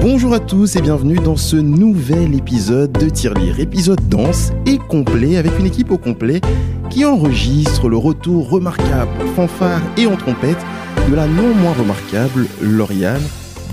[0.00, 5.36] Bonjour à tous et bienvenue dans ce nouvel épisode de Tirelire, épisode dense et complet
[5.36, 6.40] avec une équipe au complet
[6.88, 10.64] qui enregistre le retour remarquable, fanfare et en trompette
[11.10, 13.20] de la non moins remarquable Lauriane.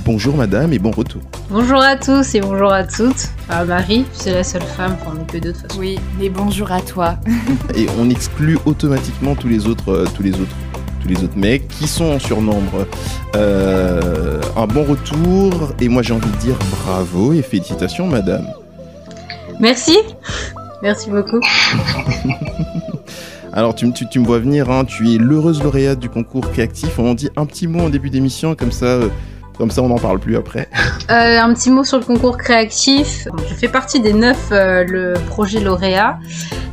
[0.07, 1.21] Bonjour madame et bon retour.
[1.49, 3.27] Bonjour à tous et bonjour à toutes.
[3.49, 5.79] Ah, Marie, c'est la seule femme, enfin, on n'est que deux de toute façon.
[5.81, 7.17] Oui, mais bonjour à toi.
[7.75, 10.55] Et on exclut automatiquement tous les autres, euh, tous les autres,
[11.01, 12.87] tous les autres mecs qui sont en surnombre.
[13.35, 18.47] Euh, un bon retour et moi j'ai envie de dire bravo et félicitations madame.
[19.60, 19.97] Merci.
[20.82, 21.41] Merci beaucoup.
[23.51, 26.49] Alors tu, me- tu, tu me vois venir, hein, tu es l'heureuse lauréate du concours
[26.51, 26.97] créatif.
[26.97, 29.10] On en dit un petit mot en début d'émission, comme ça, euh,
[29.57, 30.70] comme ça on n'en parle plus après.
[31.10, 33.30] Euh, un petit mot sur le concours créatif.
[33.47, 36.20] Je fais partie des neuf euh, le projet lauréat.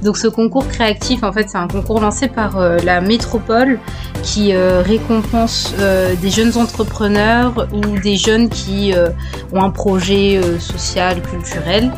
[0.02, 3.78] Donc ce concours créatif, en fait, c'est un concours lancé par euh, la métropole
[4.24, 5.72] qui récompense
[6.20, 8.92] des jeunes entrepreneurs ou des jeunes qui
[9.52, 11.92] ont un projet social, culturel.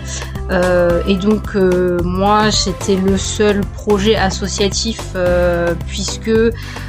[0.51, 6.31] Euh, et donc euh, moi, j'étais le seul projet associatif euh, puisque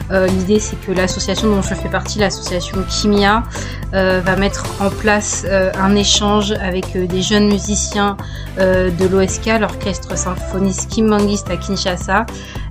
[0.10, 3.44] l'idée c'est que l'association dont je fais partie, l'association Kimia,
[3.92, 5.46] va mettre en place
[5.78, 8.16] un échange avec des jeunes musiciens
[8.58, 12.26] de l'OSK, l'orchestre symphoniste Kim Mangist à Kinshasa,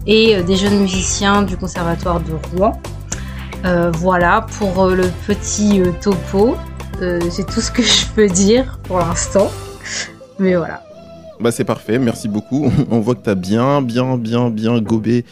[0.07, 2.81] et des jeunes musiciens du conservatoire de Rouen.
[3.99, 6.57] Voilà pour le petit topo.
[7.31, 9.51] C'est tout ce que je peux dire pour l'instant.
[10.39, 10.83] Mais voilà.
[11.41, 12.71] Bah c'est parfait, merci beaucoup.
[12.91, 15.25] On voit que tu as bien, bien, bien, bien gobé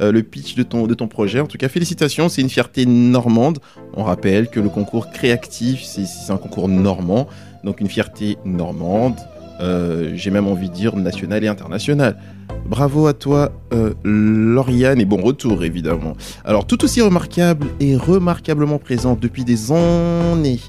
[0.00, 1.40] euh, le pitch de ton, projet.
[1.40, 3.58] En tout cas, félicitations, c'est une fierté normande.
[3.94, 7.26] On rappelle que le concours créatif, c'est un concours normand,
[7.64, 9.16] donc une fierté normande.
[9.60, 12.16] Euh, J'ai même envie de dire nationale et internationale.
[12.64, 16.16] Bravo à toi, euh, Lauriane, et bon retour évidemment.
[16.44, 20.60] Alors, tout aussi remarquable et remarquablement présente depuis des années,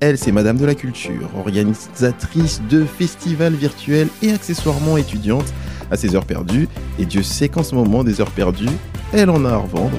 [0.00, 5.46] elle, c'est Madame de la Culture, organisatrice de festivals virtuels et accessoirement étudiante
[5.90, 6.68] à ses heures perdues.
[6.98, 8.68] Et Dieu sait qu'en ce moment, des heures perdues,
[9.12, 9.96] elle en a à revendre.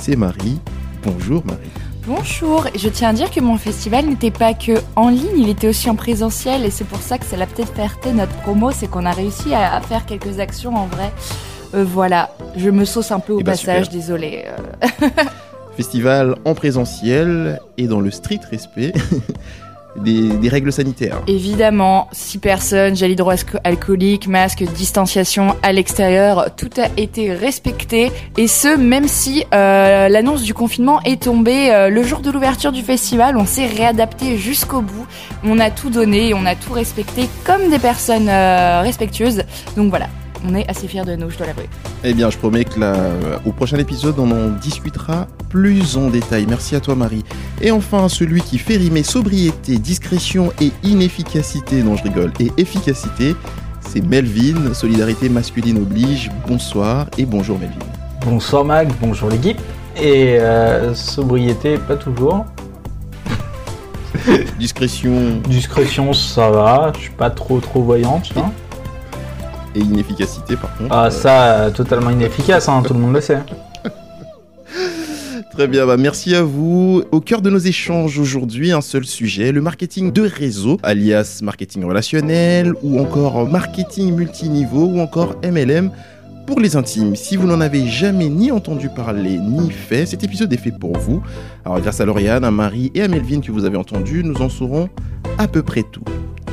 [0.00, 0.58] C'est Marie.
[1.02, 1.70] Bonjour Marie.
[2.06, 5.68] Bonjour, je tiens à dire que mon festival n'était pas que en ligne, il était
[5.68, 8.88] aussi en présentiel et c'est pour ça que ça l'a peut-être fait notre promo, c'est
[8.88, 11.12] qu'on a réussi à, faire quelques actions en vrai.
[11.74, 13.98] Euh, voilà, je me sauce un peu au Eh ben, passage, super.
[14.00, 14.44] désolé.
[15.80, 18.92] Festival en présentiel et dans le strict respect
[19.96, 21.22] des, des règles sanitaires.
[21.26, 28.12] Évidemment, six personnes, gel hydroalcoolique, masque, distanciation à l'extérieur, tout a été respecté.
[28.36, 32.72] Et ce, même si euh, l'annonce du confinement est tombée euh, le jour de l'ouverture
[32.72, 35.06] du festival, on s'est réadapté jusqu'au bout.
[35.44, 39.44] On a tout donné, on a tout respecté comme des personnes euh, respectueuses.
[39.78, 40.08] Donc voilà,
[40.46, 41.68] on est assez fiers de nous, je dois l'avouer.
[42.04, 46.08] Eh bien, je promets que là, euh, au prochain épisode, on en discutera plus en
[46.08, 46.46] détail.
[46.48, 47.24] Merci à toi, Marie.
[47.60, 53.34] Et enfin, celui qui fait rimer sobriété, discrétion et inefficacité, non, je rigole, et efficacité,
[53.80, 54.72] c'est Melvin.
[54.74, 56.30] Solidarité masculine oblige.
[56.46, 57.74] Bonsoir et bonjour, Melvin.
[58.24, 59.58] Bonsoir Mag, bonjour l'équipe.
[59.96, 62.46] Et euh, sobriété, pas toujours.
[64.58, 66.92] Discrétion Discrétion, ça va.
[66.94, 68.30] Je suis pas trop trop voyante.
[68.36, 68.52] hein.
[69.74, 70.94] Et inefficacité, par contre.
[70.94, 73.38] Ah, euh, ça, euh, totalement inefficace, hein, tout le monde le sait.
[75.52, 77.02] Très bien, bah merci à vous.
[77.10, 81.84] Au cœur de nos échanges aujourd'hui, un seul sujet, le marketing de réseau, alias marketing
[81.84, 85.90] relationnel, ou encore marketing multiniveau, ou encore MLM
[86.46, 87.14] pour les intimes.
[87.14, 90.96] Si vous n'en avez jamais ni entendu parler, ni fait, cet épisode est fait pour
[90.96, 91.22] vous.
[91.64, 94.48] Alors grâce à Lauriane, à Marie et à Melvin que vous avez entendu, nous en
[94.48, 94.88] saurons
[95.38, 96.04] à peu près tout.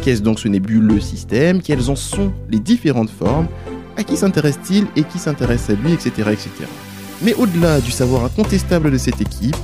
[0.01, 1.61] Qu'est-ce donc ce nébuleux système?
[1.61, 3.47] Quelles en sont les différentes formes?
[3.97, 4.85] À qui s'intéresse-t-il?
[4.95, 6.11] Et qui s'intéresse à lui, etc.
[6.31, 6.49] etc.
[7.21, 9.55] Mais au-delà du savoir incontestable de cette équipe,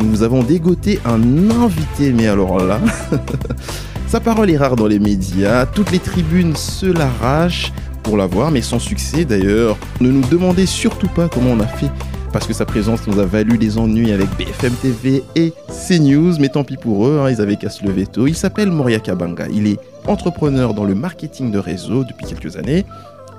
[0.00, 2.80] nous avons dégoté un invité, mais alors là,
[4.06, 7.72] sa parole est rare dans les médias, toutes les tribunes se l'arrachent
[8.02, 9.76] pour l'avoir, mais sans succès d'ailleurs.
[10.00, 11.90] Ne nous demandez surtout pas comment on a fait,
[12.32, 16.48] parce que sa présence nous a valu des ennuis avec BFM TV et CNews, mais
[16.48, 18.26] tant pis pour eux, hein, ils avaient qu'à se lever tôt.
[18.26, 22.84] Il s'appelle Moria Kabanga, il est entrepreneur dans le marketing de réseau depuis quelques années,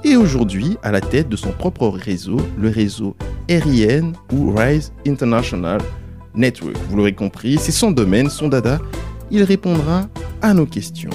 [0.04, 3.16] et aujourd'hui à la tête de son propre réseau, le réseau
[3.50, 5.80] RIN ou Rise International
[6.36, 6.78] Network.
[6.90, 8.80] Vous l'aurez compris, c'est son domaine, son dada.
[9.31, 10.07] Il répondra
[10.42, 11.10] à nos questions.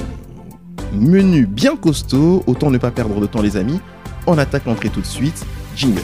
[0.93, 3.81] Menu bien costaud, autant ne pas perdre de temps les amis.
[4.27, 5.45] On attaque l'entrée tout de suite.
[5.75, 6.03] Jingle.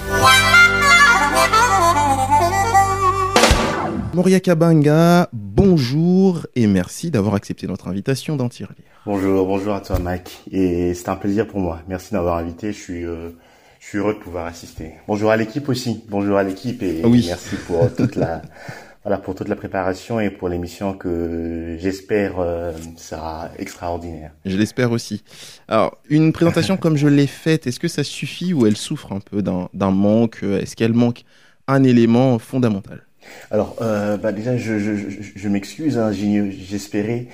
[4.18, 8.74] Moria Kabanga, bonjour et merci d'avoir accepté notre invitation d'en tirer.
[9.06, 10.40] Bonjour, bonjour à toi Mac.
[10.50, 11.82] Et c'est un plaisir pour moi.
[11.86, 12.72] Merci d'avoir invité.
[12.72, 13.30] Je suis, euh,
[13.78, 14.94] je suis heureux de pouvoir assister.
[15.06, 16.02] Bonjour à l'équipe aussi.
[16.08, 17.26] Bonjour à l'équipe et Oui.
[17.28, 18.42] merci pour toute la
[19.04, 24.32] voilà pour toute la préparation et pour l'émission que j'espère euh, sera extraordinaire.
[24.44, 25.22] Je l'espère aussi.
[25.68, 29.20] Alors, une présentation comme je l'ai faite, est-ce que ça suffit ou elle souffre un
[29.20, 30.42] peu d'un manque?
[30.42, 31.22] Est-ce qu'elle manque
[31.68, 33.04] un élément fondamental?
[33.50, 35.98] Alors, euh, bah déjà, je, je, je, je m'excuse.
[35.98, 37.26] Hein, j'espérais,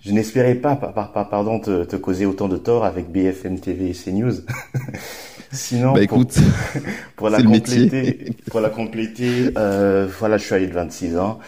[0.00, 3.58] je n'espérais pas, par, par- par- pardon, te, te causer autant de tort avec BFM
[3.60, 4.32] TV et CNews.
[5.52, 6.38] Sinon, Bah pour, écoute,
[7.16, 7.92] pour la le métier.
[7.92, 8.20] compléter,
[8.50, 11.38] pour la compléter, euh, voilà, je suis âgé de 26 ans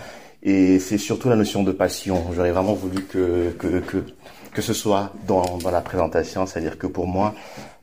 [0.43, 2.23] et c'est surtout la notion de passion.
[2.35, 4.05] J'aurais vraiment voulu que que que
[4.53, 7.35] que ce soit dans dans la présentation, c'est-à-dire que pour moi,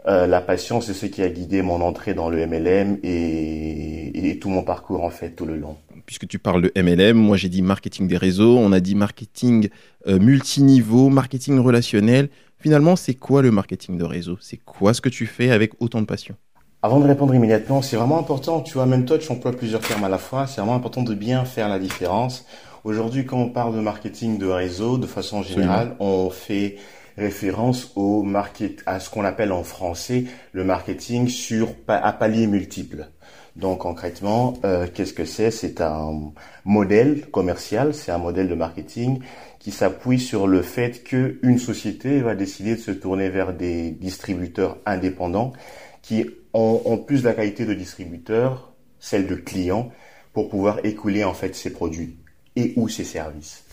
[0.07, 4.39] euh, la passion, c'est ce qui a guidé mon entrée dans le MLM et, et
[4.39, 5.77] tout mon parcours en fait tout le long.
[6.05, 9.69] Puisque tu parles de MLM, moi j'ai dit marketing des réseaux, on a dit marketing
[10.07, 12.29] euh, multiniveau, marketing relationnel.
[12.59, 14.37] Finalement, c'est quoi le marketing de réseau?
[14.39, 16.35] C'est quoi ce que tu fais avec autant de passion?
[16.83, 20.03] Avant de répondre immédiatement, c'est vraiment important, tu vois, même toi, tu emploies plusieurs termes
[20.03, 22.45] à la fois, c'est vraiment important de bien faire la différence.
[22.83, 26.77] Aujourd'hui, quand on parle de marketing de réseau, de façon générale, on fait
[27.17, 33.07] référence au market, à ce qu'on appelle en français le marketing sur à paliers multiples.
[33.55, 35.51] Donc concrètement, euh, qu'est-ce que c'est?
[35.51, 36.31] C'est un
[36.63, 39.19] modèle commercial, c'est un modèle de marketing
[39.59, 44.77] qui s'appuie sur le fait qu'une société va décider de se tourner vers des distributeurs
[44.85, 45.53] indépendants
[46.01, 49.91] qui ont, ont plus la qualité de distributeurs, celle de clients,
[50.33, 52.17] pour pouvoir écouler en fait ses produits
[52.55, 53.63] et ou ses services.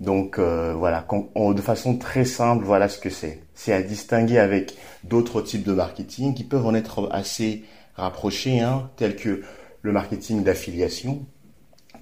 [0.00, 1.06] Donc euh, voilà,
[1.36, 3.42] de façon très simple, voilà ce que c'est.
[3.54, 4.74] C'est à distinguer avec
[5.04, 7.64] d'autres types de marketing qui peuvent en être assez
[8.00, 9.42] rapprochés, hein, tels que
[9.82, 11.26] le marketing d'affiliation,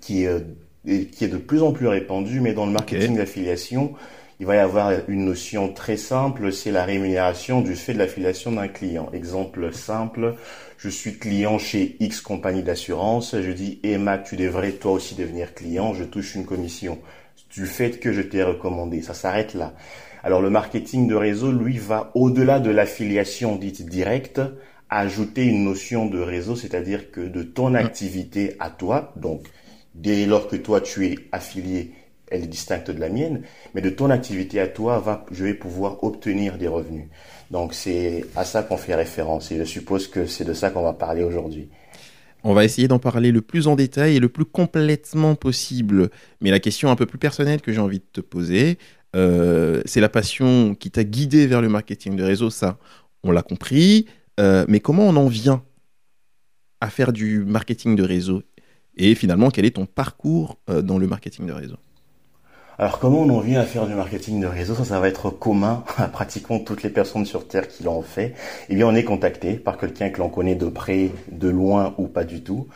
[0.01, 0.41] qui est, euh,
[0.85, 3.95] qui est de plus en plus répandu, mais dans le marketing d'affiliation,
[4.41, 8.53] il va y avoir une notion très simple, c'est la rémunération du fait de l'affiliation
[8.53, 9.11] d'un client.
[9.13, 10.37] Exemple simple,
[10.77, 15.55] je suis client chez X compagnie d'assurance, je dis, Mac, tu devrais toi aussi devenir
[15.55, 16.99] client, je touche une commission
[17.51, 19.03] du fait que je t'ai recommandé.
[19.03, 19.75] Ça s'arrête là.
[20.23, 24.41] Alors le marketing de réseau, lui, va au-delà de l'affiliation dite directe,
[24.91, 29.47] ajouter une notion de réseau, c'est-à-dire que de ton activité à toi, donc
[29.95, 31.93] dès lors que toi tu es affilié,
[32.31, 33.43] elle est distincte de la mienne,
[33.75, 37.09] mais de ton activité à toi, va, je vais pouvoir obtenir des revenus.
[37.51, 40.83] Donc c'est à ça qu'on fait référence et je suppose que c'est de ça qu'on
[40.83, 41.69] va parler aujourd'hui.
[42.45, 46.09] On va essayer d'en parler le plus en détail et le plus complètement possible.
[46.41, 48.79] Mais la question un peu plus personnelle que j'ai envie de te poser,
[49.17, 52.79] euh, c'est la passion qui t'a guidé vers le marketing de réseau, ça,
[53.25, 54.07] on l'a compris.
[54.39, 55.63] Euh, mais comment on en vient
[56.81, 58.43] à faire du marketing de réseau
[58.97, 61.77] Et finalement, quel est ton parcours euh, dans le marketing de réseau?
[62.81, 64.77] Alors comment on en vient à faire du marketing de réseau?
[64.85, 68.35] Ça, va être commun à pratiquement toutes les personnes sur Terre qui l'ont fait.
[68.69, 72.07] Eh bien, on est contacté par quelqu'un que l'on connaît de près, de loin ou
[72.07, 72.69] pas du tout,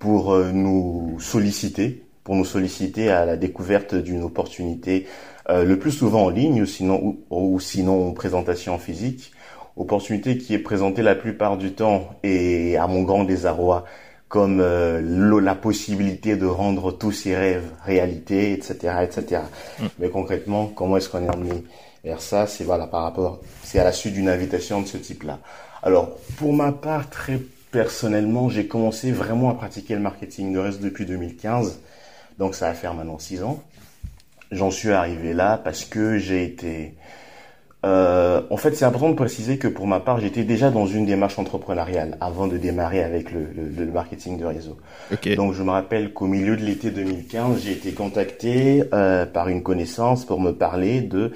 [0.00, 5.06] pour euh, nous solliciter, pour nous solliciter à la découverte d'une opportunité,
[5.48, 9.30] le plus souvent en ligne, sinon, ou, ou sinon en présentation physique.
[9.76, 13.84] Opportunité qui est présentée la plupart du temps et à mon grand désarroi
[14.28, 19.42] comme euh, la possibilité de rendre tous ses rêves réalité, etc., etc.
[19.98, 21.64] Mais concrètement, comment est-ce qu'on est emmené
[22.02, 22.46] vers ça?
[22.46, 25.38] C'est voilà par rapport, c'est à la suite d'une invitation de ce type-là.
[25.82, 27.38] Alors, pour ma part, très
[27.70, 31.78] personnellement, j'ai commencé vraiment à pratiquer le marketing de reste depuis 2015,
[32.38, 33.62] donc ça va faire maintenant six ans.
[34.50, 36.94] J'en suis arrivé là parce que j'ai été
[37.86, 41.06] euh, en fait, c'est important de préciser que pour ma part, j'étais déjà dans une
[41.06, 44.76] démarche entrepreneuriale avant de démarrer avec le, le- le marketing de réseau.
[45.12, 45.34] Ok.
[45.36, 49.62] Donc, je me rappelle qu'au milieu de l'été 2015, j'ai été contacté euh, par une
[49.62, 51.32] connaissance pour me parler de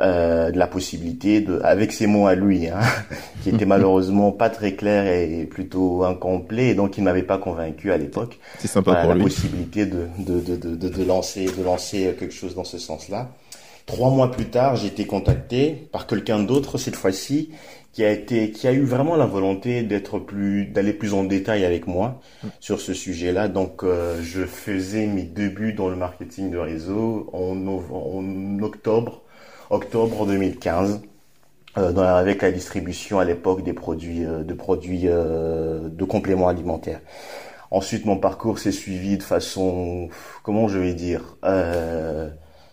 [0.00, 2.80] euh, de la possibilité de, avec ses mots à lui, hein,
[3.42, 7.92] qui étaient malheureusement pas très clairs et plutôt incomplets, et donc il m'avait pas convaincu
[7.92, 9.24] à l'époque C'est sympa voilà, pour la lui.
[9.24, 13.28] possibilité de, de, de, de, de, de lancer, de lancer quelque chose dans ce sens-là.
[13.86, 17.50] Trois mois plus tard, j'ai été contacté par quelqu'un d'autre cette fois-ci
[17.92, 21.64] qui a été, qui a eu vraiment la volonté d'être plus, d'aller plus en détail
[21.64, 22.20] avec moi
[22.58, 23.48] sur ce sujet-là.
[23.48, 29.22] Donc, euh, je faisais mes débuts dans le marketing de réseau en, octobre,
[29.70, 31.02] octobre 2015.
[31.78, 37.00] Euh, avec la distribution à l'époque des produits euh, de produits euh, de compléments alimentaires.
[37.70, 40.10] Ensuite, mon parcours s'est suivi de façon,
[40.42, 42.28] comment je vais dire, euh,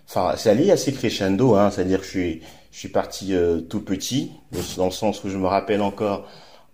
[0.10, 3.82] enfin, c'est allé assez crescendo, hein, c'est-à-dire que je suis, je suis parti euh, tout
[3.82, 4.32] petit,
[4.76, 6.28] dans le sens où je me rappelle encore,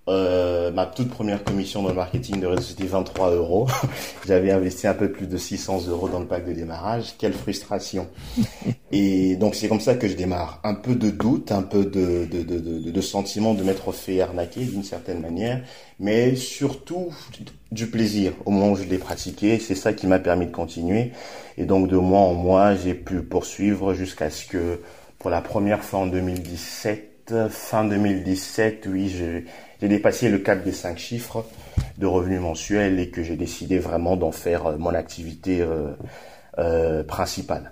[0.07, 3.67] euh, ma toute première commission dans le marketing de réseau, c'était 23 euros.
[4.27, 7.15] J'avais investi un peu plus de 600 euros dans le pack de démarrage.
[7.17, 8.07] Quelle frustration.
[8.91, 10.59] Et donc, c'est comme ça que je démarre.
[10.63, 14.21] Un peu de doute, un peu de, de, de, de, de sentiment de m'être fait
[14.21, 15.63] arnaquer d'une certaine manière,
[15.99, 17.07] mais surtout
[17.71, 19.57] du plaisir au moment où je l'ai pratiqué.
[19.57, 21.13] C'est ça qui m'a permis de continuer.
[21.57, 24.79] Et donc, de mois en mois, j'ai pu poursuivre jusqu'à ce que,
[25.17, 27.15] pour la première fois en 2017,
[27.49, 29.41] fin 2017, oui, je
[29.81, 31.45] j'ai dépassé le cap des cinq chiffres
[31.97, 35.91] de revenus mensuels et que j'ai décidé vraiment d'en faire euh, mon activité euh,
[36.59, 37.71] euh, principale.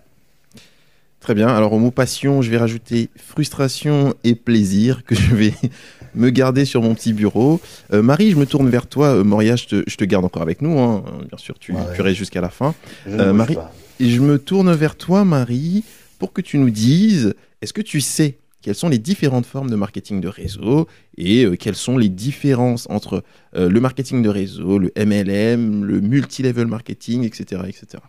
[1.19, 1.47] Très bien.
[1.47, 5.53] Alors au mot passion, je vais rajouter frustration et plaisir que je vais
[6.15, 7.61] me garder sur mon petit bureau.
[7.91, 9.23] Marie, je me tourne vers toi.
[9.23, 10.77] Moria, je te, garde encore avec nous.
[10.79, 11.01] Hein.
[11.29, 12.75] Bien sûr, tu, restes jusqu'à la fin.
[13.07, 13.57] Marie,
[14.01, 15.85] je me tourne vers toi, Marie,
[16.19, 19.75] pour que tu nous dises, est-ce que tu sais quelles sont les différentes formes de
[19.75, 23.23] marketing de réseau et euh, quelles sont les différences entre
[23.55, 27.61] euh, le marketing de réseau, le MLM, le multi-level marketing, etc.
[27.67, 28.01] etc.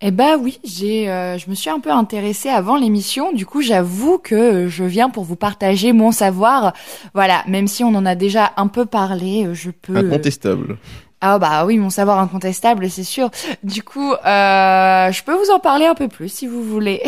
[0.00, 3.34] Eh ben oui, j'ai, euh, je me suis un peu intéressée avant l'émission.
[3.34, 6.72] Du coup, j'avoue que je viens pour vous partager mon savoir.
[7.12, 9.94] Voilà, même si on en a déjà un peu parlé, je peux.
[9.94, 10.78] Incontestable.
[11.20, 13.30] Ah bah oui, mon savoir incontestable, c'est sûr.
[13.62, 17.02] Du coup, je peux vous en parler un peu plus si vous voulez.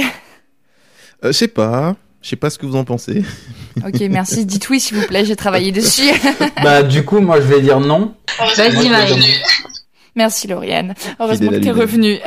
[1.22, 1.96] je sais pas.
[2.22, 3.24] Je sais pas ce que vous en pensez.
[3.86, 4.44] Ok, merci.
[4.44, 5.24] Dites oui, s'il vous plaît.
[5.24, 6.10] J'ai travaillé dessus.
[6.62, 8.14] bah, du coup, moi, je vais dire non.
[8.56, 9.34] Vas-y, Marie.
[10.14, 10.94] Merci, Lauriane.
[11.18, 12.18] Heureusement que t'es revenue.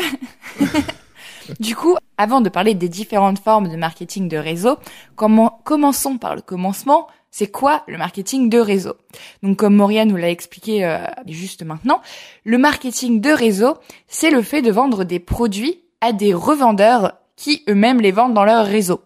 [1.59, 4.77] du coup, avant de parler des différentes formes de marketing de réseau,
[5.15, 7.07] comment, commençons par le commencement.
[7.29, 8.95] C'est quoi le marketing de réseau?
[9.43, 10.97] Donc, comme Mauriane nous l'a expliqué euh,
[11.27, 12.01] juste maintenant,
[12.43, 13.75] le marketing de réseau,
[14.07, 18.45] c'est le fait de vendre des produits à des revendeurs qui eux-mêmes les vendent dans
[18.45, 19.01] leur réseau.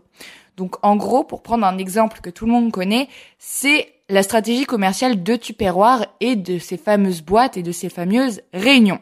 [0.59, 4.65] Donc en gros, pour prendre un exemple que tout le monde connaît, c'est la stratégie
[4.65, 8.99] commerciale de Tupperware et de ces fameuses boîtes et de ces fameuses réunions.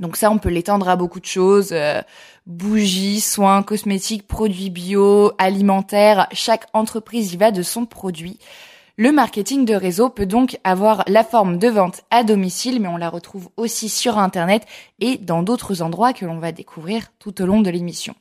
[0.00, 2.02] Donc ça, on peut l'étendre à beaucoup de choses, euh,
[2.46, 8.40] bougies, soins, cosmétiques, produits bio, alimentaires, chaque entreprise y va de son produit.
[8.96, 12.96] Le marketing de réseau peut donc avoir la forme de vente à domicile, mais on
[12.96, 14.66] la retrouve aussi sur Internet
[14.98, 18.16] et dans d'autres endroits que l'on va découvrir tout au long de l'émission.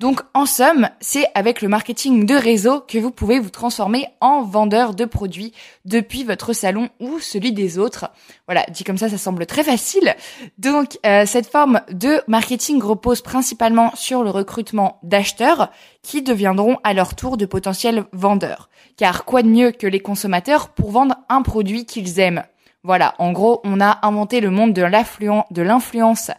[0.00, 4.40] Donc en somme, c'est avec le marketing de réseau que vous pouvez vous transformer en
[4.40, 5.52] vendeur de produits
[5.84, 8.10] depuis votre salon ou celui des autres.
[8.46, 10.16] Voilà, dit comme ça, ça semble très facile.
[10.56, 15.70] Donc euh, cette forme de marketing repose principalement sur le recrutement d'acheteurs
[16.02, 18.70] qui deviendront à leur tour de potentiels vendeurs.
[18.96, 22.44] Car quoi de mieux que les consommateurs pour vendre un produit qu'ils aiment?
[22.84, 26.30] Voilà, en gros, on a inventé le monde de l'influence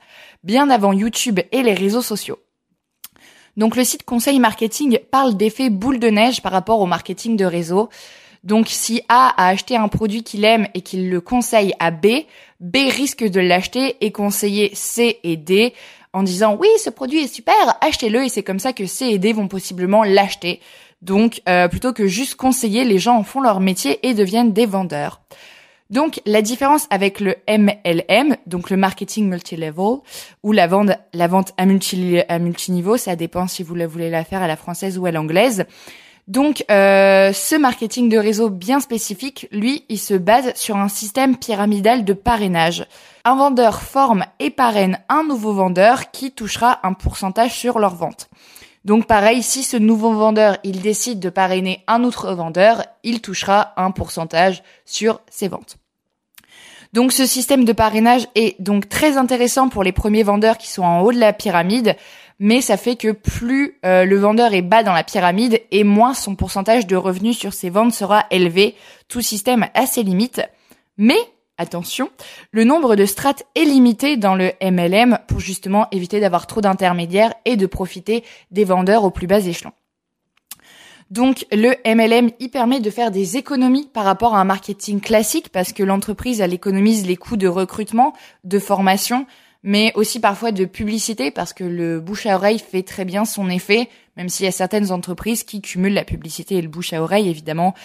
[0.44, 2.40] bien avant YouTube et les réseaux sociaux.
[3.58, 7.46] Donc le site Conseil Marketing parle d'effet boule de neige par rapport au marketing de
[7.46, 7.90] réseau.
[8.44, 12.08] Donc si A a acheté un produit qu'il aime et qu'il le conseille à B,
[12.60, 15.74] B risque de l'acheter et conseiller C et D
[16.14, 19.20] en disant oui ce produit est super, achetez-le et c'est comme ça que C et
[19.20, 20.60] D vont possiblement l'acheter.
[21.02, 24.66] Donc euh, plutôt que juste conseiller, les gens en font leur métier et deviennent des
[24.66, 25.22] vendeurs.
[25.92, 29.98] Donc la différence avec le MLM, donc le marketing multilevel,
[30.42, 34.42] ou la vente, la à, multi, à multiniveau, ça dépend si vous voulez la faire
[34.42, 35.66] à la française ou à l'anglaise.
[36.28, 41.36] Donc euh, ce marketing de réseau bien spécifique, lui, il se base sur un système
[41.36, 42.86] pyramidal de parrainage.
[43.26, 48.30] Un vendeur forme et parraine un nouveau vendeur qui touchera un pourcentage sur leur vente.
[48.86, 53.74] Donc pareil, si ce nouveau vendeur, il décide de parrainer un autre vendeur, il touchera
[53.76, 55.81] un pourcentage sur ses ventes.
[56.94, 60.84] Donc ce système de parrainage est donc très intéressant pour les premiers vendeurs qui sont
[60.84, 61.96] en haut de la pyramide,
[62.38, 66.14] mais ça fait que plus euh, le vendeur est bas dans la pyramide et moins
[66.14, 68.76] son pourcentage de revenus sur ses ventes sera élevé.
[69.08, 70.42] Tout système a ses limites.
[70.98, 71.20] Mais
[71.58, 72.10] attention,
[72.52, 77.34] le nombre de strates est limité dans le MLM pour justement éviter d'avoir trop d'intermédiaires
[77.46, 79.72] et de profiter des vendeurs au plus bas échelon.
[81.12, 85.50] Donc le MLM, il permet de faire des économies par rapport à un marketing classique
[85.50, 88.14] parce que l'entreprise, elle économise les coûts de recrutement,
[88.46, 89.28] de formation,
[89.62, 93.50] mais aussi parfois de publicité parce que le bouche à oreille fait très bien son
[93.50, 97.04] effet, même s'il y a certaines entreprises qui cumulent la publicité et le bouche à
[97.04, 97.76] oreille, évidemment.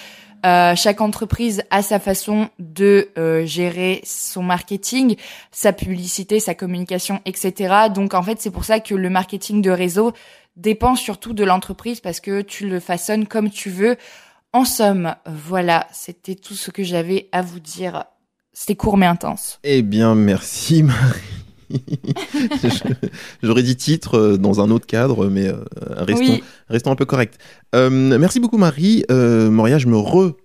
[0.44, 5.16] Euh, chaque entreprise a sa façon de euh, gérer son marketing,
[5.50, 7.88] sa publicité, sa communication, etc.
[7.94, 10.12] Donc en fait, c'est pour ça que le marketing de réseau
[10.56, 13.96] dépend surtout de l'entreprise parce que tu le façonnes comme tu veux.
[14.52, 18.04] En somme, voilà, c'était tout ce que j'avais à vous dire.
[18.52, 19.58] C'était court mais intense.
[19.64, 21.45] Eh bien, merci Marie.
[23.42, 25.56] J'aurais dit titre euh, dans un autre cadre, mais euh,
[25.98, 27.38] restons, restons un peu correct.
[27.74, 29.04] Euh, merci beaucoup Marie.
[29.10, 30.36] Moria, je me re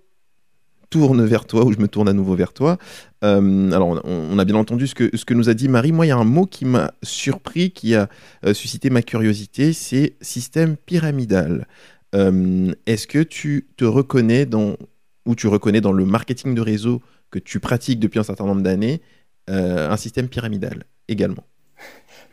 [0.92, 2.76] tourne vers toi ou je me tourne à nouveau vers toi.
[3.24, 5.90] Euh, alors, on, a bien entendu ce que, ce que nous a dit Marie.
[5.90, 8.08] Moi, il y a un mot qui m'a surpris, qui a
[8.44, 11.66] euh, suscité ma curiosité, c'est système pyramidal.
[12.14, 14.76] Est-ce que tu te reconnais dans,
[15.24, 17.00] ou tu reconnais dans le marketing de réseau
[17.30, 19.00] que tu pratiques depuis un certain nombre d'années,
[19.48, 21.44] un système pyramidal également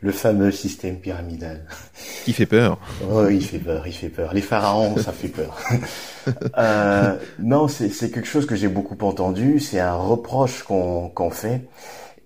[0.00, 1.66] le fameux système pyramidal.
[2.24, 2.78] Qui fait peur.
[3.10, 4.32] Oh, il fait peur, il fait peur.
[4.32, 5.58] Les pharaons, ça fait peur.
[6.58, 9.60] euh, non, c'est quelque chose que j'ai beaucoup entendu.
[9.60, 11.62] C'est un reproche qu'on fait.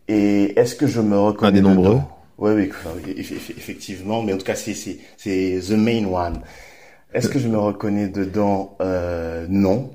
[0.07, 2.01] Et est-ce que je me reconnais Un des nombreux.
[2.39, 2.73] Oui, oui,
[3.17, 4.23] effectivement.
[4.23, 6.41] Mais en tout cas, c'est c'est the main one.
[7.13, 8.77] Est-ce que je me reconnais dedans?
[8.81, 9.91] Euh, Non.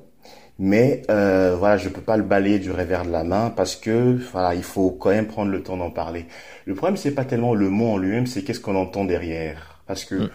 [0.62, 4.18] Mais euh, voilà, je peux pas le balayer du revers de la main parce que
[4.34, 6.26] voilà, il faut quand même prendre le temps d'en parler.
[6.66, 9.82] Le problème c'est pas tellement le mot en lui-même, c'est qu'est-ce qu'on entend derrière.
[9.88, 10.30] Parce que mm.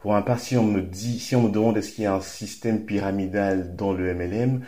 [0.00, 2.14] pour un part, si on me dit, si on me demande est-ce qu'il y a
[2.14, 4.62] un système pyramidal dans le MLM,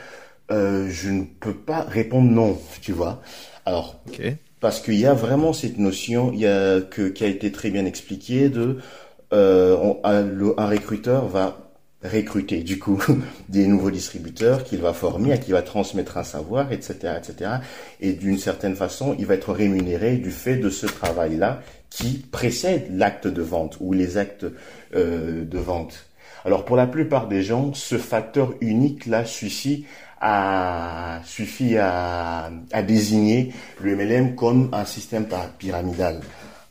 [0.52, 3.20] euh, je ne peux pas répondre non, tu vois.
[3.66, 4.00] Alors,
[4.60, 7.70] parce qu'il y a vraiment cette notion, il y a que qui a été très
[7.70, 8.78] bien expliqué de
[9.32, 10.24] euh, un,
[10.56, 11.69] un recruteur va
[12.02, 13.02] recruter du coup
[13.48, 17.50] des nouveaux distributeurs qu'il va former, à qui va transmettre un savoir, etc., etc.
[18.00, 22.86] Et d'une certaine façon, il va être rémunéré du fait de ce travail-là qui précède
[22.90, 24.46] l'acte de vente ou les actes
[24.94, 26.06] euh, de vente.
[26.44, 29.84] Alors pour la plupart des gens, ce facteur unique-là suffit
[30.22, 35.26] à suffit à, à désigner le MLM comme un système
[35.58, 36.20] pyramidal.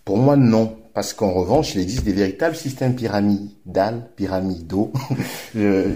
[0.06, 0.76] Pour moi, non.
[1.00, 4.92] Parce qu'en revanche, il existe des véritables systèmes pyramidales, pyramidaux.
[5.56, 5.92] je,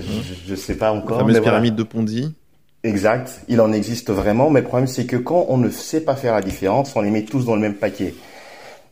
[0.47, 1.17] je, sais pas encore.
[1.17, 2.33] La fameuse pyramide de Ponzi.
[2.85, 3.41] Exact.
[3.49, 4.49] Il en existe vraiment.
[4.49, 7.11] Mais le problème, c'est que quand on ne sait pas faire la différence, on les
[7.11, 8.15] met tous dans le même paquet.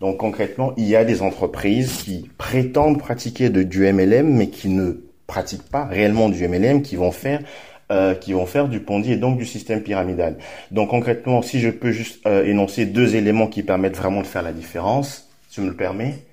[0.01, 4.67] Donc concrètement, il y a des entreprises qui prétendent pratiquer de, du MLM, mais qui
[4.67, 4.91] ne
[5.27, 7.39] pratiquent pas réellement du MLM, qui vont faire
[7.89, 10.35] euh, qui vont faire du Ponzi et donc du système pyramidal.
[10.71, 14.43] Donc concrètement, si je peux juste euh, énoncer deux éléments qui permettent vraiment de faire
[14.43, 16.23] la différence, tu me le permets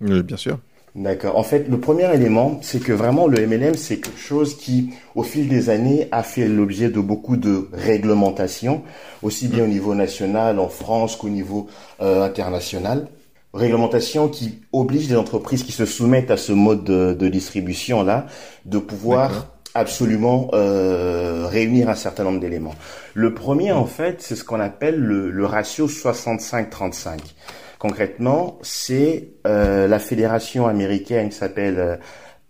[0.00, 0.58] Bien sûr.
[0.96, 1.36] D'accord.
[1.36, 5.22] En fait, le premier élément, c'est que vraiment le MLM, c'est quelque chose qui, au
[5.22, 8.82] fil des années, a fait l'objet de beaucoup de réglementations,
[9.22, 11.66] aussi bien au niveau national, en France, qu'au niveau
[12.00, 13.08] euh, international.
[13.52, 18.26] Réglementation qui oblige les entreprises qui se soumettent à ce mode de, distribution-là
[18.64, 22.74] de pouvoir absolument euh, réunir un certain nombre d'éléments.
[23.12, 27.18] Le premier, en fait, c'est ce qu'on appelle le, le ratio 65-35.
[27.86, 31.96] Concrètement, c'est euh, la fédération américaine qui s'appelle euh,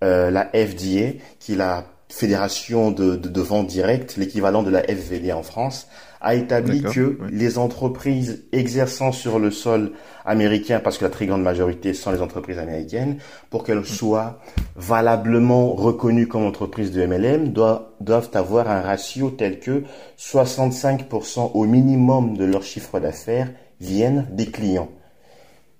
[0.03, 4.83] euh, la FDA, qui est la fédération de, de, de vente directe, l'équivalent de la
[4.83, 5.88] FVD en France,
[6.22, 9.92] a établi que les entreprises exerçant sur le sol
[10.25, 13.18] américain, parce que la très grande majorité sont les entreprises américaines,
[13.51, 13.85] pour qu'elles mm.
[13.85, 14.40] soient
[14.75, 19.83] valablement reconnues comme entreprises de MLM, doivent, doivent avoir un ratio tel que
[20.18, 24.88] 65% au minimum de leur chiffre d'affaires viennent des clients.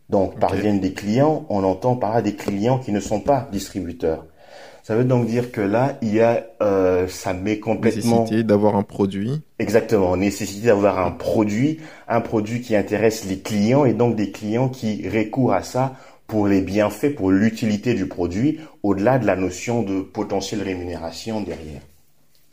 [0.09, 4.25] Donc, parviennent des clients, on entend par là des clients qui ne sont pas distributeurs.
[4.85, 8.21] Ça veut donc dire que là, il y a, euh, ça met complètement...
[8.21, 9.43] Nécessité d'avoir un produit.
[9.59, 14.69] Exactement, nécessité d'avoir un produit, un produit qui intéresse les clients et donc des clients
[14.69, 15.97] qui recourent à ça
[16.29, 21.81] pour les bienfaits, pour l'utilité du produit, au-delà de la notion de potentielle rémunération derrière.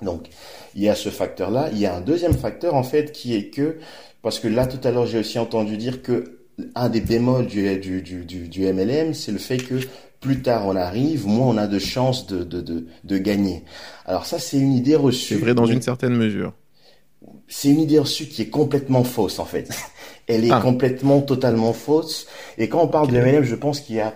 [0.02, 0.28] Donc,
[0.74, 1.70] il y a ce facteur-là.
[1.72, 3.78] Il y a un deuxième facteur, en fait, qui est que,
[4.24, 6.40] parce que là, tout à l'heure, j'ai aussi entendu dire que
[6.76, 9.76] un des bémols du, du, du, du, MLM, c'est le fait que
[10.20, 13.64] plus tard on arrive, moins on a de chances de, de, de, de gagner.
[14.06, 15.36] Alors ça, c'est une idée reçue.
[15.36, 16.54] C'est vrai dans une certaine mesure.
[17.48, 19.70] C'est une idée reçue qui est complètement fausse en fait.
[20.28, 20.62] Elle est ah.
[20.62, 22.28] complètement, totalement fausse.
[22.58, 24.14] Et quand on parle de MLM, je pense qu'il y a,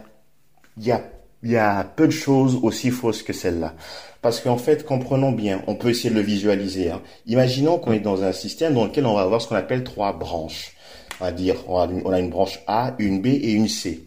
[0.78, 1.04] il y a,
[1.44, 3.76] il y a peu de choses aussi fausses que celle-là.
[4.22, 6.92] Parce qu'en fait, comprenons bien, on peut essayer de le visualiser.
[6.92, 7.02] Hein.
[7.28, 10.14] Imaginons qu'on est dans un système dans lequel on va avoir ce qu'on appelle trois
[10.14, 10.77] branches
[11.20, 11.80] on va dire, on
[12.12, 14.06] a, une, branche A, une B et une C.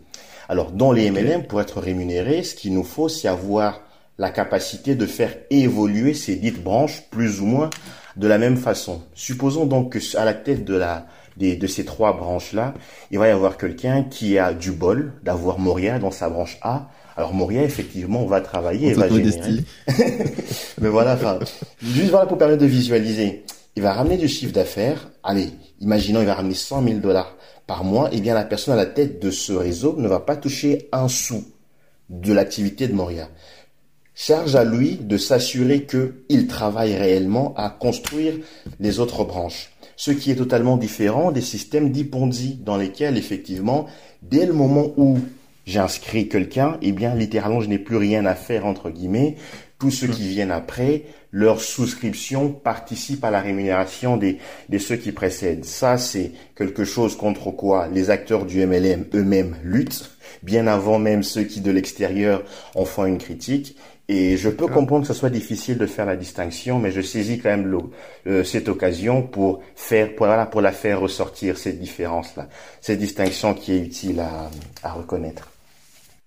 [0.48, 3.80] Alors, dans les MLM, pour être rémunéré, ce qu'il nous faut, c'est avoir
[4.18, 7.70] la capacité de faire évoluer ces dites branches plus ou moins
[8.16, 9.02] de la même façon.
[9.14, 12.74] Supposons donc que à la tête de la de ces trois branches-là,
[13.10, 16.90] il va y avoir quelqu'un qui a du bol d'avoir Moria dans sa branche A.
[17.16, 19.64] Alors Moria, effectivement, va travailler et va générer.
[20.80, 21.38] Mais voilà, enfin,
[21.82, 23.44] juste voilà pour permettre de visualiser.
[23.76, 25.10] Il va ramener du chiffre d'affaires.
[25.22, 28.76] Allez, imaginons il va ramener 100 000 dollars par mois, eh bien la personne à
[28.76, 31.44] la tête de ce réseau ne va pas toucher un sou
[32.08, 33.28] de l'activité de Moria.
[34.12, 38.34] Charge à lui de s'assurer qu'il travaille réellement à construire
[38.80, 39.70] les autres branches.
[39.96, 43.86] Ce qui est totalement différent des systèmes d'Ipondi dans lesquels effectivement,
[44.22, 45.18] dès le moment où
[45.64, 49.36] j'inscris quelqu'un, eh bien littéralement je n'ai plus rien à faire entre guillemets
[49.78, 54.38] tous ceux qui viennent après, leur souscription participe à la rémunération des,
[54.68, 55.64] des ceux qui précèdent.
[55.64, 60.10] Ça, c'est quelque chose contre quoi les acteurs du MLM eux-mêmes luttent,
[60.42, 62.42] bien avant même ceux qui de l'extérieur
[62.74, 63.76] en font une critique.
[64.08, 67.38] Et je peux comprendre que ce soit difficile de faire la distinction, mais je saisis
[67.38, 67.78] quand même
[68.26, 72.48] euh, cette occasion pour faire, pour, voilà, pour la faire ressortir cette différence-là,
[72.80, 74.50] cette distinction qui est utile à,
[74.82, 75.49] à reconnaître.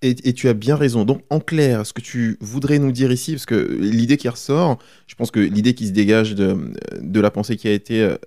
[0.04, 1.06] Et, et, tu as bien raison.
[1.06, 4.78] Donc, en clair, ce que tu voudrais nous dire ici, parce que l'idée qui ressort,
[5.08, 8.18] je pense que l'idée qui se dégage de, de la pensée qui a été euh,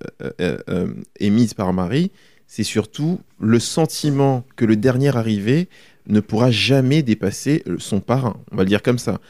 [0.40, 0.86] euh, euh
[1.20, 2.12] émise par Marie,
[2.46, 5.68] c'est surtout le sentiment que le dernier arrivé
[6.08, 8.38] ne pourra jamais dépasser son parrain.
[8.52, 9.20] On va le dire comme ça.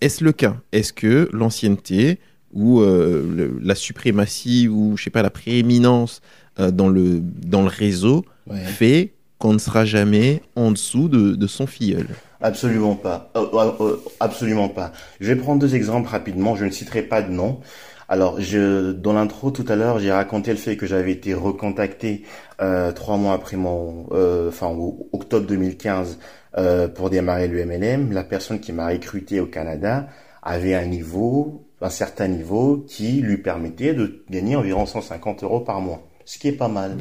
[0.00, 0.56] Est-ce le cas?
[0.72, 2.18] Est-ce que l'ancienneté
[2.52, 6.22] ou le, la suprématie ou je sais pas la prééminence
[6.56, 8.64] dans le dans le réseau ouais.
[8.64, 12.06] fait qu'on ne sera jamais en dessous de, de son filleul
[12.40, 13.30] Absolument pas.
[13.36, 14.92] Euh, euh, euh, absolument pas.
[15.20, 16.54] Je vais prendre deux exemples rapidement.
[16.54, 17.60] Je ne citerai pas de nom.
[18.08, 22.24] Alors, je, dans l'intro tout à l'heure, j'ai raconté le fait que j'avais été recontacté
[22.60, 24.06] euh, trois mois après mon,
[24.48, 24.74] enfin
[25.12, 26.18] octobre 2015
[26.58, 30.08] euh, pour démarrer le MLM, la personne qui m'a recruté au Canada
[30.42, 35.80] avait un niveau, un certain niveau qui lui permettait de gagner environ 150 euros par
[35.80, 36.96] mois, ce qui est pas mal.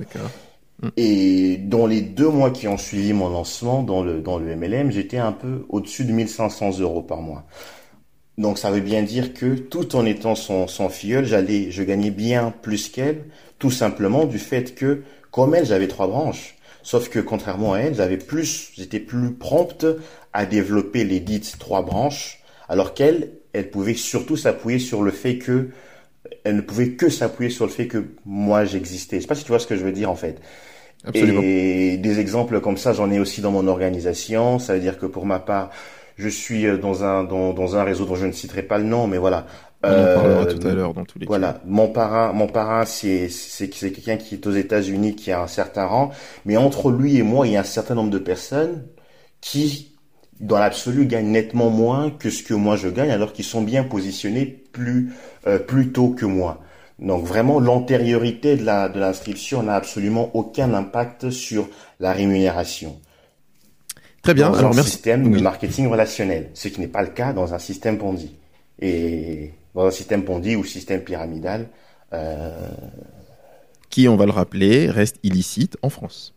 [0.81, 0.87] Mm.
[0.97, 4.91] Et dans les deux mois qui ont suivi mon lancement dans le, dans le MLM,
[4.91, 7.45] j'étais un peu au-dessus de 1500 euros par mois.
[8.37, 12.11] Donc ça veut bien dire que tout en étant son, son filleul, j'allais, je gagnais
[12.11, 13.25] bien plus qu'elle,
[13.59, 16.55] tout simplement du fait que, comme elle, j'avais trois branches.
[16.81, 19.85] Sauf que contrairement à elle, j'avais plus, j'étais plus prompte
[20.31, 22.39] à développer les dites trois branches,
[22.69, 25.69] alors qu'elle, elle pouvait surtout s'appuyer sur le fait que,
[26.45, 29.17] elle ne pouvait que s'appuyer sur le fait que moi j'existais.
[29.17, 30.39] Je sais pas si tu vois ce que je veux dire en fait.
[31.05, 31.41] Absolument.
[31.43, 34.59] Et des exemples comme ça, j'en ai aussi dans mon organisation.
[34.59, 35.69] Ça veut dire que pour ma part,
[36.17, 39.07] je suis dans un dans, dans un réseau dont je ne citerai pas le nom,
[39.07, 39.45] mais voilà,
[39.81, 41.29] on en parlera tout à l'heure dans tous les cas.
[41.29, 45.41] Voilà, mon parrain, mon parrain, c'est c'est c'est quelqu'un qui est aux États-Unis, qui a
[45.41, 46.12] un certain rang,
[46.45, 48.85] mais entre lui et moi, il y a un certain nombre de personnes
[49.39, 49.95] qui,
[50.41, 53.85] dans l'absolu, gagnent nettement moins que ce que moi je gagne, alors qu'ils sont bien
[53.85, 55.13] positionnés plus
[55.47, 56.62] euh, plus tôt que moi.
[57.01, 61.67] Donc vraiment, l'antériorité de la de l'inscription n'a absolument aucun impact sur
[61.99, 62.99] la rémunération.
[64.21, 64.49] Très bien.
[64.49, 64.91] Dans alors un merci.
[64.91, 68.35] système de marketing relationnel, ce qui n'est pas le cas dans un système Ponzi.
[68.81, 71.67] Et dans un système Ponzi ou système pyramidal.
[72.13, 72.69] Euh...
[73.89, 76.35] Qui, on va le rappeler, reste illicite en France.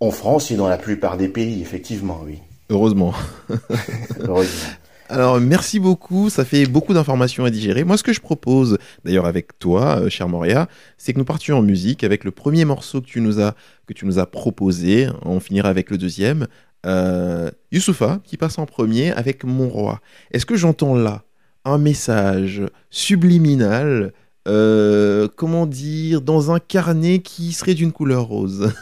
[0.00, 2.38] En France et dans la plupart des pays, effectivement, oui.
[2.70, 3.12] Heureusement.
[4.20, 4.70] Heureusement.
[5.10, 6.30] Alors, merci beaucoup.
[6.30, 7.84] Ça fait beaucoup d'informations à digérer.
[7.84, 11.58] Moi, ce que je propose, d'ailleurs avec toi, euh, cher Moria, c'est que nous partions
[11.58, 15.08] en musique avec le premier morceau que tu nous as, proposé.
[15.22, 16.46] On finira avec le deuxième.
[16.86, 20.00] Euh, Youssoufa, qui passe en premier avec Mon Roi.
[20.30, 21.22] Est-ce que j'entends là
[21.66, 24.12] un message subliminal,
[24.48, 28.72] euh, comment dire, dans un carnet qui serait d'une couleur rose?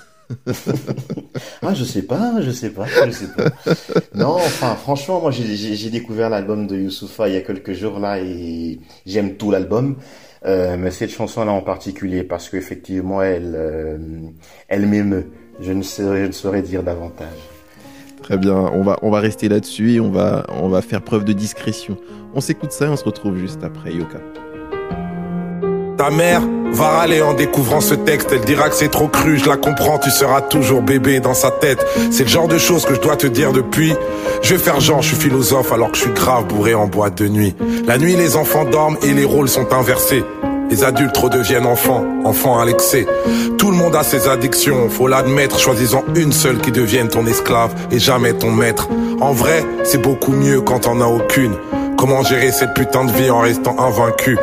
[1.63, 3.51] ah, je sais pas, je sais pas, je sais pas.
[4.15, 8.21] Non, enfin, franchement, moi, j'ai découvert l'album de Youssoufa il y a quelques jours là
[8.21, 9.97] et j'aime tout l'album.
[10.45, 13.99] Euh, mais cette chanson-là en particulier parce qu'effectivement, elle, euh,
[14.69, 15.31] elle m'émeut.
[15.61, 17.29] Je ne saurais, ne dire davantage.
[18.23, 21.25] Très bien, on va, on va rester là-dessus et on va, on va faire preuve
[21.25, 21.97] de discrétion.
[22.35, 24.19] On s'écoute ça et on se retrouve juste après, Yoka.
[26.03, 28.31] Ta mère va râler en découvrant ce texte.
[28.33, 31.53] Elle dira que c'est trop cru, je la comprends, tu seras toujours bébé dans sa
[31.53, 31.79] tête.
[32.11, 33.95] C'est le genre de choses que je dois te dire depuis.
[34.43, 37.19] Je vais faire genre, je suis philosophe alors que je suis grave bourré en boîte
[37.19, 37.55] de nuit.
[37.87, 40.25] La nuit, les enfants dorment et les rôles sont inversés.
[40.73, 43.07] Les adultes redeviennent enfants, enfants à l'excès.
[43.57, 47.77] Tout le monde a ses addictions, faut l'admettre, choisissant une seule qui devienne ton esclave
[47.93, 48.89] et jamais ton maître.
[49.21, 51.55] En vrai, c'est beaucoup mieux quand on a aucune.
[52.03, 54.37] Comment gérer cette putain de vie en restant invaincu?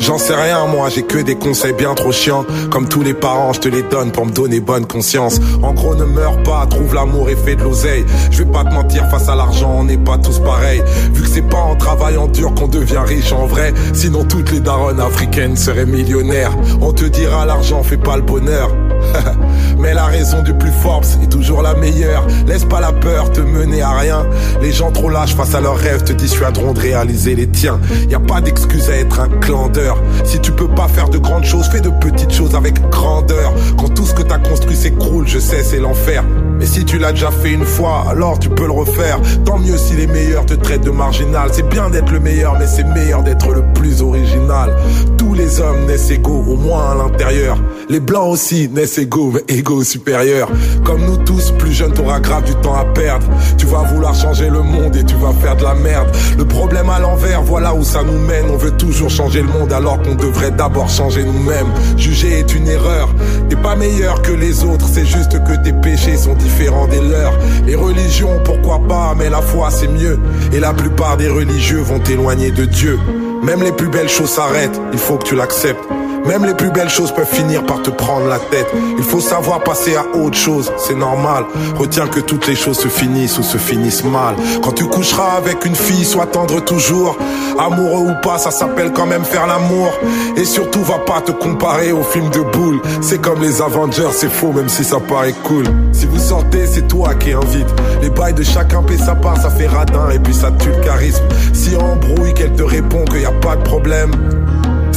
[0.00, 2.44] J'en sais rien moi, j'ai que des conseils bien trop chiants.
[2.72, 5.38] Comme tous les parents, je te les donne pour me donner bonne conscience.
[5.62, 8.04] En gros ne meurs pas, trouve l'amour et fais de l'oseille.
[8.32, 10.82] Je vais pas te mentir, face à l'argent on n'est pas tous pareils.
[11.12, 13.72] Vu que c'est pas en travaillant dur qu'on devient riche en vrai.
[13.92, 16.50] Sinon toutes les daronnes africaines seraient millionnaires.
[16.80, 18.74] On te dira l'argent fait pas le bonheur.
[19.78, 22.26] Mais la raison du plus Forbes est toujours la meilleure.
[22.46, 24.26] Laisse pas la peur te mener à rien.
[24.60, 27.78] Les gens trop lâches face à leurs rêves te dissuaderont de réaliser les tiens.
[28.08, 29.98] Y a pas d'excuse à être un clandeur.
[30.24, 33.52] Si tu peux pas faire de grandes choses, fais de petites choses avec grandeur.
[33.78, 36.24] Quand tout ce que t'as construit s'écroule, je sais, c'est l'enfer.
[36.58, 39.20] Mais si tu l'as déjà fait une fois, alors tu peux le refaire.
[39.44, 41.50] Tant mieux si les meilleurs te traitent de marginal.
[41.52, 44.74] C'est bien d'être le meilleur, mais c'est meilleur d'être le plus original.
[45.18, 47.58] Tous les hommes naissent égaux, au moins à l'intérieur.
[47.88, 50.48] Les blancs aussi naissent égaux, mais égaux supérieurs.
[50.84, 53.26] Comme nous tous, plus jeune, t'auras grave du temps à perdre.
[53.58, 56.08] Tu vas vouloir changer le monde et tu vas faire de la merde.
[56.38, 58.46] Le problème à l'envers, voilà où ça nous mène.
[58.52, 61.66] On veut toujours changer le monde alors qu'on devrait d'abord changer nous-mêmes.
[61.96, 63.08] Juger est une erreur.
[63.48, 67.34] T'es pas meilleur que les autres, c'est juste que tes péchés sont différents des leurs.
[67.66, 70.18] Les religions, pourquoi pas, mais la foi c'est mieux.
[70.52, 72.98] Et la plupart des religieux vont t'éloigner de Dieu.
[73.42, 75.84] Même les plus belles choses s'arrêtent, il faut que tu l'acceptes.
[76.26, 78.66] Même les plus belles choses peuvent finir par te prendre la tête.
[78.96, 81.44] Il faut savoir passer à autre chose, c'est normal.
[81.76, 84.34] Retiens que toutes les choses se finissent ou se finissent mal.
[84.62, 87.18] Quand tu coucheras avec une fille, sois tendre toujours.
[87.58, 89.92] Amoureux ou pas, ça s'appelle quand même faire l'amour.
[90.36, 92.80] Et surtout, va pas te comparer au film de boule.
[93.02, 95.64] C'est comme les Avengers, c'est faux même si ça paraît cool.
[95.92, 97.68] Si vous sortez, c'est toi qui invite.
[98.00, 100.82] Les bails de chacun paie sa part, ça fait radin et puis ça tue le
[100.82, 101.24] charisme.
[101.52, 104.43] Si embrouille, qu'elle te répond qu'il y a pas de problème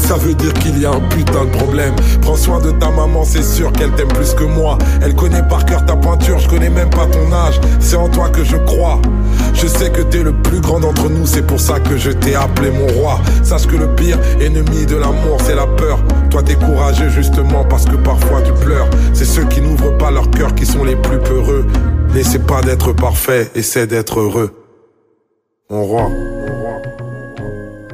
[0.07, 1.93] ça veut dire qu'il y a un putain de problème.
[2.21, 4.77] Prends soin de ta maman, c'est sûr qu'elle t'aime plus que moi.
[5.01, 7.59] Elle connaît par cœur ta pointure, je connais même pas ton âge.
[7.81, 9.01] C'est en toi que je crois.
[9.53, 12.35] Je sais que t'es le plus grand d'entre nous, c'est pour ça que je t'ai
[12.35, 13.19] appelé mon roi.
[13.43, 15.99] Sache que le pire ennemi de l'amour, c'est la peur.
[16.29, 16.55] Toi, t'es
[17.09, 18.89] justement parce que parfois tu pleures.
[19.13, 21.65] C'est ceux qui n'ouvrent pas leur cœur qui sont les plus peureux.
[22.13, 24.51] N'essaie pas d'être parfait, essaie d'être heureux.
[25.69, 26.09] Mon roi.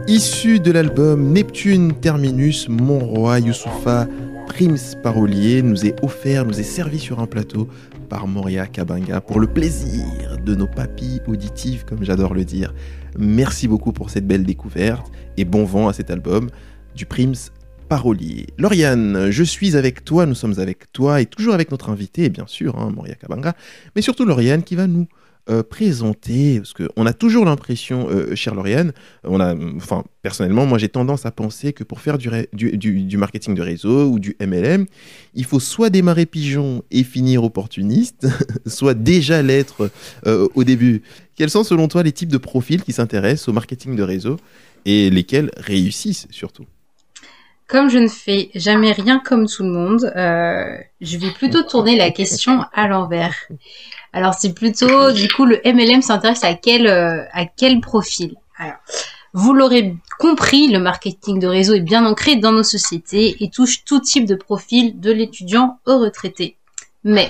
[0.07, 4.05] Issu de l'album Neptune Terminus, Mon Roi Youssoufa
[4.47, 7.69] Prims Parolier nous est offert, nous est servi sur un plateau
[8.09, 12.73] par Moria Kabanga pour le plaisir de nos papilles auditives, comme j'adore le dire.
[13.17, 16.49] Merci beaucoup pour cette belle découverte et bon vent à cet album
[16.93, 17.51] du Prims
[17.87, 18.47] Parolier.
[18.57, 22.45] Lauriane, je suis avec toi, nous sommes avec toi et toujours avec notre invité, bien
[22.45, 23.55] sûr, hein, Moria Kabanga,
[23.95, 25.07] mais surtout Lauriane qui va nous
[25.49, 28.93] euh, présenter, parce qu'on a toujours l'impression, euh, chère Lauriane,
[29.25, 33.17] on a, enfin, personnellement, moi j'ai tendance à penser que pour faire du, du, du,
[33.17, 34.85] marketing de réseau ou du MLM,
[35.33, 38.25] il faut soit démarrer pigeon et finir opportuniste,
[38.65, 39.89] soit déjà l'être
[40.25, 41.01] euh, au début.
[41.35, 44.37] Quels sont selon toi les types de profils qui s'intéressent au marketing de réseau
[44.85, 46.65] et lesquels réussissent surtout?
[47.67, 51.97] Comme je ne fais jamais rien comme tout le monde, euh, je vais plutôt tourner
[51.97, 53.35] la question à l'envers.
[54.13, 58.35] Alors c'est plutôt, du coup, le MLM s'intéresse à quel euh, à quel profil?
[59.33, 63.83] Vous l'aurez compris, le marketing de réseau est bien ancré dans nos sociétés et touche
[63.83, 66.55] tout type de profil, de l'étudiant au retraité.
[67.03, 67.27] Mais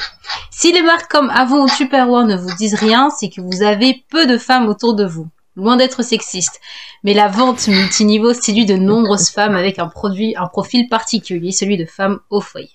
[0.51, 4.03] si les marques comme Avon ou Superwar ne vous disent rien, c'est que vous avez
[4.09, 5.27] peu de femmes autour de vous.
[5.55, 6.59] Loin d'être sexiste.
[7.03, 11.77] Mais la vente multiniveau séduit de nombreuses femmes avec un produit, un profil particulier, celui
[11.77, 12.71] de femmes au foyer.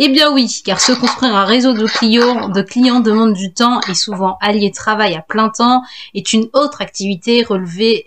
[0.00, 3.80] Eh bien oui, car se construire un réseau de clients, de clients demande du temps
[3.88, 5.82] et souvent allier travail à plein temps
[6.14, 8.06] est une autre activité relevée,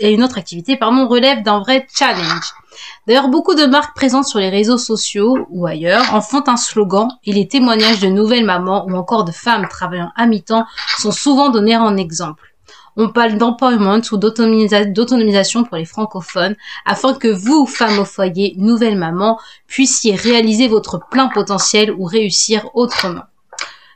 [0.00, 2.54] une autre activité, pardon, relève d'un vrai challenge.
[3.06, 7.08] D'ailleurs, beaucoup de marques présentes sur les réseaux sociaux ou ailleurs en font un slogan
[7.24, 10.66] et les témoignages de nouvelles mamans ou encore de femmes travaillant à mi-temps
[10.98, 12.47] sont souvent donnés en exemple.
[13.00, 18.98] On parle d'empowerment ou d'autonomisation pour les francophones afin que vous, femmes au foyer, nouvelles
[18.98, 23.22] mamans, puissiez réaliser votre plein potentiel ou réussir autrement.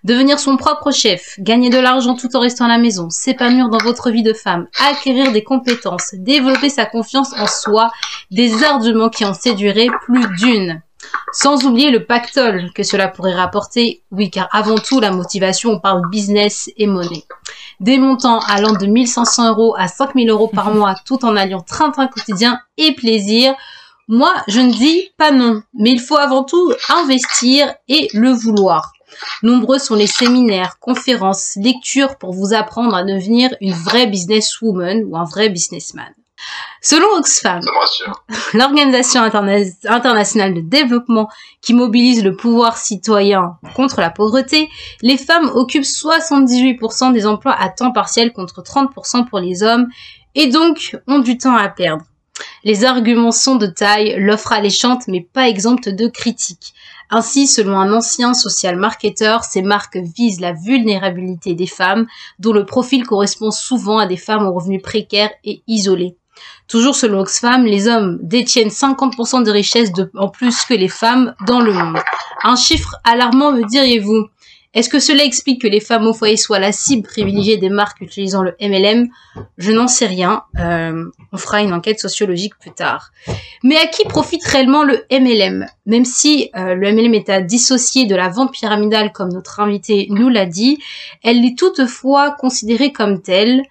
[0.04, 3.78] Devenir son propre chef, gagner de l'argent tout en restant à la maison, s'épanouir dans
[3.78, 7.90] votre vie de femme, acquérir des compétences, développer sa confiance en soi,
[8.30, 10.80] des arguments qui en séduiraient plus d'une.
[11.32, 15.80] Sans oublier le pactole que cela pourrait rapporter, oui, car avant tout, la motivation, on
[15.80, 17.24] parle business et monnaie.
[17.80, 20.78] Des montants allant de 1500 euros à 5000 euros par mhm.
[20.78, 23.54] mois, tout en alliant train-train quotidien et plaisir.
[24.08, 28.92] Moi, je ne dis pas non, mais il faut avant tout investir et le vouloir.
[29.42, 35.16] Nombreux sont les séminaires, conférences, lectures pour vous apprendre à devenir une vraie businesswoman ou
[35.16, 36.12] un vrai businessman.
[36.84, 37.60] Selon Oxfam,
[38.54, 41.28] l'Organisation internationale de développement
[41.60, 44.68] qui mobilise le pouvoir citoyen contre la pauvreté,
[45.00, 49.86] les femmes occupent 78% des emplois à temps partiel contre 30% pour les hommes
[50.34, 52.04] et donc ont du temps à perdre.
[52.64, 56.74] Les arguments sont de taille, l'offre alléchante mais pas exempte de critiques.
[57.10, 62.08] Ainsi, selon un ancien social marketeur, ces marques visent la vulnérabilité des femmes,
[62.40, 66.16] dont le profil correspond souvent à des femmes aux revenus précaires et isolés.
[66.72, 71.60] Toujours selon Oxfam, les hommes détiennent 50% de richesses en plus que les femmes dans
[71.60, 71.98] le monde.
[72.44, 74.28] Un chiffre alarmant, me diriez-vous?
[74.72, 78.00] Est-ce que cela explique que les femmes au foyer soient la cible privilégiée des marques
[78.00, 79.10] utilisant le MLM
[79.58, 80.44] Je n'en sais rien.
[80.58, 83.10] Euh, on fera une enquête sociologique plus tard.
[83.62, 88.06] Mais à qui profite réellement le MLM Même si euh, le MLM est à dissocier
[88.06, 90.78] de la vente pyramidale comme notre invité nous l'a dit,
[91.22, 93.62] elle est toutefois considérée comme telle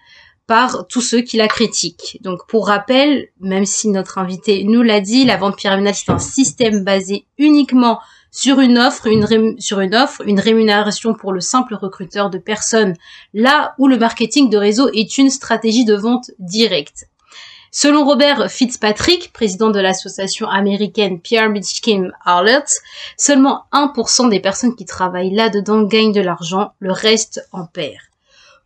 [0.51, 2.19] par tous ceux qui la critiquent.
[2.19, 6.19] Donc pour rappel, même si notre invité nous l'a dit, la vente pyramidale c'est un
[6.19, 12.95] système basé uniquement sur une offre, une rémunération pour le simple recruteur de personnes,
[13.33, 17.07] là où le marketing de réseau est une stratégie de vente directe.
[17.71, 22.73] Selon Robert Fitzpatrick, président de l'association américaine Pyramid Scheme Alerts,
[23.15, 28.10] seulement 1% des personnes qui travaillent là-dedans gagnent de l'argent, le reste en perd.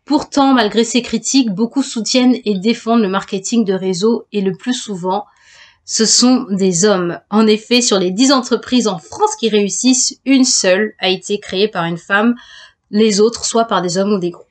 [0.06, 4.76] Pourtant, malgré ces critiques, beaucoup soutiennent et défendent le marketing de réseau et le plus
[4.76, 5.26] souvent,
[5.84, 7.20] ce sont des hommes.
[7.32, 11.68] En effet, sur les 10 entreprises en France qui réussissent, une seule a été créée
[11.68, 12.36] par une femme,
[12.92, 14.46] les autres soit par des hommes ou des groupes.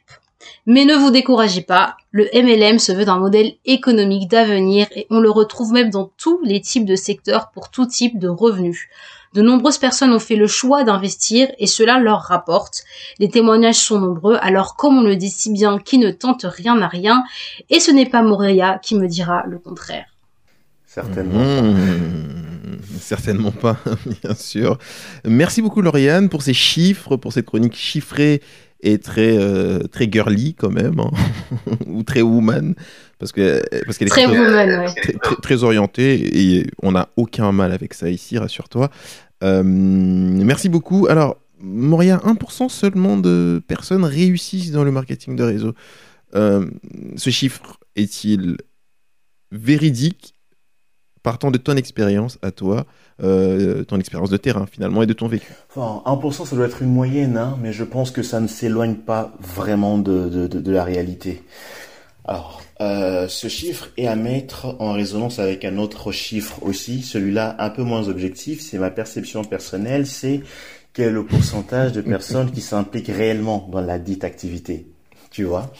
[0.66, 5.20] Mais ne vous découragez pas, le MLM se veut d'un modèle économique d'avenir et on
[5.20, 8.88] le retrouve même dans tous les types de secteurs pour tout type de revenus.
[9.34, 12.84] De nombreuses personnes ont fait le choix d'investir et cela leur rapporte.
[13.18, 16.76] Les témoignages sont nombreux, alors comme on le dit si bien, qui ne tente rien
[16.76, 17.24] n'a rien,
[17.68, 20.06] et ce n'est pas Moria qui me dira le contraire.
[20.86, 23.76] Certainement mmh, Certainement pas,
[24.22, 24.78] bien sûr.
[25.24, 28.40] Merci beaucoup Lauriane pour ces chiffres, pour cette chronique chiffrée
[28.80, 31.10] et très euh, très girly quand même, hein.
[31.86, 32.76] ou très woman,
[33.18, 34.88] parce que parce qu'elle est très, woman,
[35.42, 38.90] très, orientée et on n'a aucun mal avec ça ici, rassure-toi.
[39.42, 41.06] Euh, merci beaucoup.
[41.08, 45.74] Alors Moria, 1% seulement de personnes réussissent dans le marketing de réseau.
[46.34, 46.66] Euh,
[47.16, 48.56] ce chiffre est-il
[49.50, 50.34] véridique?
[51.22, 52.84] Partant de ton expérience à toi,
[53.22, 55.54] euh, ton expérience de terrain finalement et de ton vécu.
[55.74, 58.96] Enfin, 1% ça doit être une moyenne, hein, mais je pense que ça ne s'éloigne
[58.96, 61.42] pas vraiment de, de, de, la réalité.
[62.26, 67.56] Alors, euh, ce chiffre est à mettre en résonance avec un autre chiffre aussi, celui-là
[67.58, 70.40] un peu moins objectif, c'est ma perception personnelle, c'est
[70.92, 74.86] quel est le pourcentage de personnes qui s'impliquent réellement dans la dite activité.
[75.30, 75.72] Tu vois?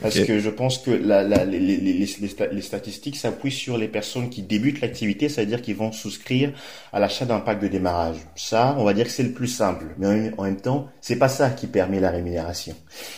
[0.00, 2.08] Parce que je pense que la, la, les, les, les,
[2.52, 6.52] les, statistiques s'appuient sur les personnes qui débutent l'activité, c'est-à-dire qui vont souscrire
[6.92, 8.16] à l'achat d'un pack de démarrage.
[8.34, 11.28] Ça, on va dire que c'est le plus simple, mais en même temps, c'est pas
[11.28, 12.74] ça qui permet la rémunération.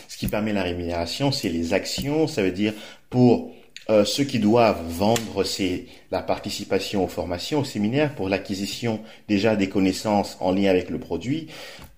[0.08, 2.74] Ce qui permet la rémunération, c'est les actions, ça veut dire
[3.12, 3.52] pour
[3.90, 9.54] euh, ceux qui doivent vendre, c'est la participation aux formations, aux séminaires, pour l'acquisition déjà
[9.54, 11.48] des connaissances en lien avec le produit,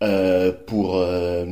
[0.03, 1.47] euh, pour euh,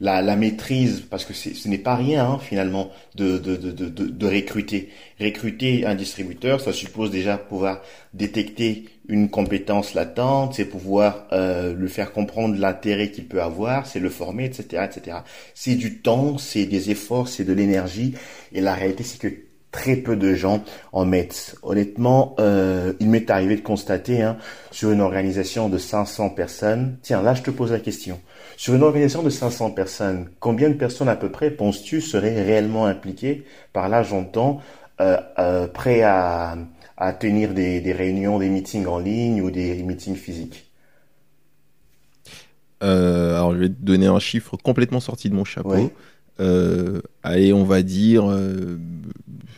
[0.00, 4.26] la, la, maîtrise, parce que ce n'est pas rien hein, finalement de, de, de, de,
[4.26, 4.90] recruter.
[5.20, 7.80] Recruter un distributeur, ça suppose déjà pouvoir
[8.14, 14.00] détecter une compétence latente, c'est pouvoir euh, le faire comprendre l'intérêt qu'il peut avoir, c'est
[14.00, 15.18] le former, etc., etc.
[15.54, 18.14] C'est du temps, c'est des efforts, c'est de l'énergie,
[18.52, 21.56] et la réalité c'est que très peu de gens en mettent.
[21.62, 24.36] Honnêtement, euh, il m'est arrivé de constater hein,
[24.70, 26.98] sur une organisation de 500 personnes.
[27.02, 28.20] Tiens, là je te pose la question.
[28.56, 32.86] Sur une organisation de 500 personnes, combien de personnes à peu près penses-tu seraient réellement
[32.86, 34.60] impliquées Par là, j'entends
[35.00, 36.56] euh, euh, prêts à,
[36.96, 40.70] à tenir des, des, réunions, des meetings en ligne ou des meetings physiques?
[42.84, 45.90] Euh, alors, je vais te donner un chiffre complètement sorti de mon chapeau.
[47.22, 48.24] Allez, on va dire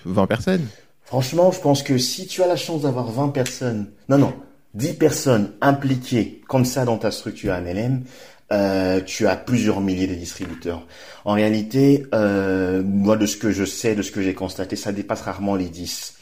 [0.05, 0.67] 20 personnes
[1.05, 4.33] Franchement, je pense que si tu as la chance d'avoir 20 personnes, non, non,
[4.75, 8.03] 10 personnes impliquées comme ça dans ta structure MLM,
[8.53, 10.87] euh, tu as plusieurs milliers de distributeurs.
[11.25, 14.93] En réalité, euh, moi, de ce que je sais, de ce que j'ai constaté, ça
[14.93, 16.15] dépasse rarement les 10.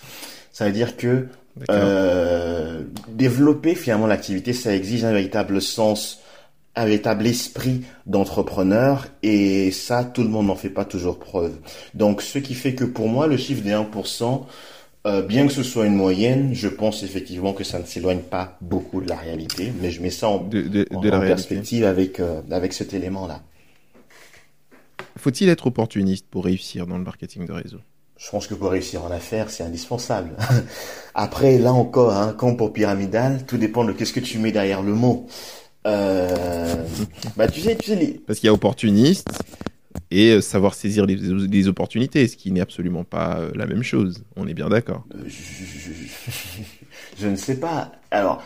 [0.53, 1.27] Ça veut dire que
[1.71, 6.21] euh, développer finalement l'activité, ça exige un véritable sens
[6.75, 11.55] un véritable esprit d'entrepreneur et ça, tout le monde n'en fait pas toujours preuve.
[11.95, 14.47] Donc, ce qui fait que pour moi, le chiffre des 1%,
[15.05, 18.57] euh, bien que ce soit une moyenne, je pense effectivement que ça ne s'éloigne pas
[18.61, 22.95] beaucoup de la réalité, mais je mets ça en, de, perspective avec, euh, avec cet
[22.95, 23.43] élément-là.
[25.19, 27.79] Faut-il être opportuniste pour réussir dans le marketing de réseau?
[28.17, 30.37] Je pense que pour réussir en affaires, c'est indispensable.
[31.15, 34.83] Après, là encore, hein, comme pour pyramidal, tout dépend de qu'est-ce que tu mets derrière
[34.83, 35.27] le mot.
[35.87, 36.77] Euh,
[37.37, 39.29] bah tu sais, tu sais Parce qu'il y a opportuniste
[40.11, 44.23] et euh, savoir saisir les, opportunités, ce qui n'est absolument pas euh, la même chose.
[44.37, 45.05] On est bien d'accord.
[47.18, 47.92] Je, ne sais pas.
[48.11, 48.42] Alors,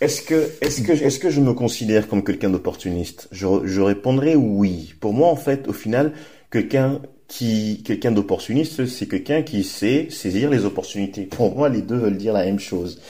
[0.00, 3.28] est-ce que, est-ce que, est-ce que je me considère comme quelqu'un d'opportuniste?
[3.32, 4.94] Je, je répondrai oui.
[5.00, 6.12] Pour moi, en fait, au final,
[6.50, 11.22] quelqu'un qui, quelqu'un d'opportuniste, c'est quelqu'un qui sait saisir les opportunités.
[11.22, 13.00] Pour moi, les deux veulent dire la même chose.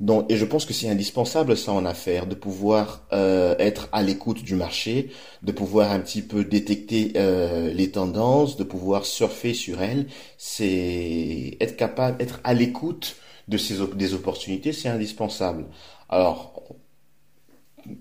[0.00, 4.02] Donc, et je pense que c'est indispensable ça en affaires, de pouvoir euh, être à
[4.02, 5.10] l'écoute du marché,
[5.42, 10.06] de pouvoir un petit peu détecter euh, les tendances, de pouvoir surfer sur elles.
[10.38, 13.16] C'est être capable, être à l'écoute
[13.48, 15.66] de ces des opportunités, c'est indispensable.
[16.08, 16.54] Alors,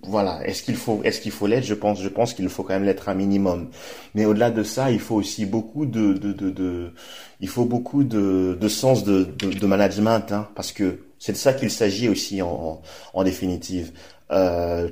[0.04, 1.66] voilà, est-ce qu'il faut est-ce qu'il faut l'être?
[1.66, 3.70] Je pense je pense qu'il faut quand même l'être un minimum.
[4.16, 6.94] Mais au-delà de ça, il faut aussi beaucoup de de de, de
[7.42, 11.38] il faut beaucoup de de sens de de, de management hein, parce que c'est de
[11.38, 12.82] ça qu'il s'agit aussi en
[13.24, 13.94] définitive.
[14.30, 14.90] Euh,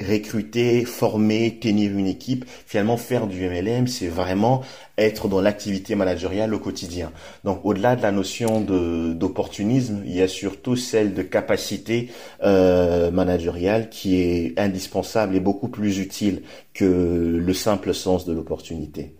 [0.00, 4.62] recruter, former, tenir une équipe, finalement faire du MLM, c'est vraiment
[4.96, 7.12] être dans l'activité managériale au quotidien.
[7.44, 12.10] Donc au-delà de la notion d'opportunisme, il y a surtout celle de capacité
[12.42, 16.42] euh, managériale qui est indispensable et beaucoup plus utile
[16.74, 19.14] que le simple sens de l'opportunité.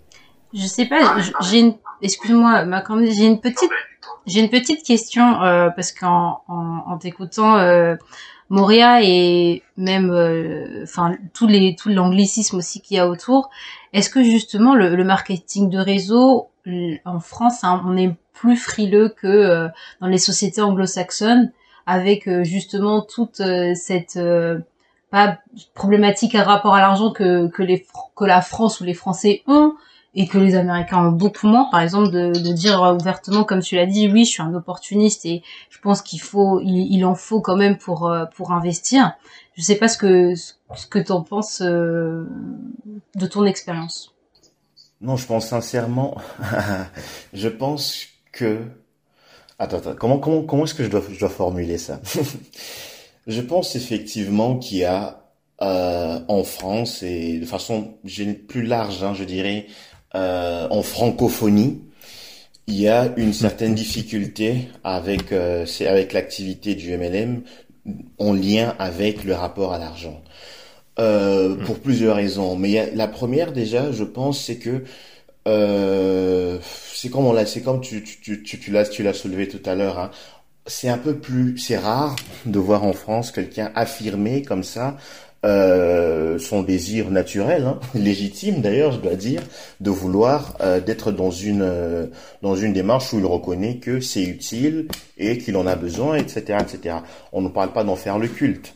[0.55, 2.64] Je sais pas, j'ai une, excuse-moi,
[3.11, 3.70] j'ai une petite,
[4.26, 7.57] j'ai une petite question euh, parce qu'en en, en t'écoutant.
[7.57, 7.96] Euh,
[8.51, 13.51] Moria et même euh, enfin tous les tout l'anglicisme aussi qu'il y a autour.
[13.92, 16.49] Est-ce que justement le, marketing de réseau
[17.05, 19.68] en France, hein, on est plus frileux que euh,
[20.01, 21.53] dans les sociétés anglo-saxonnes
[21.86, 23.42] avec euh, justement toute
[23.74, 24.18] cette
[25.11, 25.38] pas
[25.74, 27.86] problématique à rapport à l'argent que que les
[28.16, 29.74] que la France ou les Français ont
[30.15, 33.87] et que les Américains ont beaucoup moins, par exemple, de, dire ouvertement, comme tu l'as
[33.87, 37.57] dit, oui, je suis un opportuniste et je pense qu'il faut, il, en faut quand
[37.57, 39.13] même pour euh, pour investir.
[39.55, 42.27] Je sais pas ce que ce que t'en penses euh,
[43.17, 44.15] de ton expérience.
[45.01, 46.17] Non, je pense sincèrement,
[47.33, 48.63] je pense que
[49.59, 52.01] attends, attends comment comment comment est-ce que je dois je dois formuler ça?
[53.29, 55.29] Je pense effectivement qu'il y a
[55.61, 57.95] euh, en France et de façon
[58.49, 59.67] plus large, hein, je dirais,
[60.15, 61.83] en francophonie,
[62.69, 67.43] il y a une certaine difficulté avec euh, c'est avec l'activité du MLM
[68.19, 70.23] en lien avec le rapport à l'argent.
[70.99, 71.65] Euh, mm.
[71.65, 72.57] pour plusieurs raisons.
[72.57, 74.83] Mais la première déjà, je pense, c'est que
[75.47, 76.59] euh,
[76.93, 79.63] c'est comme on l'a, c'est comme tu tu tu tu l'as tu l'as soulevé tout
[79.65, 79.99] à l'heure.
[79.99, 80.11] Hein.
[80.67, 84.99] C'est un peu plus, c'est rare de voir en France quelqu'un affirmer comme ça
[85.45, 89.43] euh, son désir naturel, hein, légitime d'ailleurs, je dois dire,
[89.80, 92.07] de vouloir euh, d'être dans une euh,
[92.43, 96.59] dans une démarche où il reconnaît que c'est utile et qu'il en a besoin, etc.,
[96.61, 96.97] etc.
[97.32, 98.74] On ne parle pas d'en faire le culte.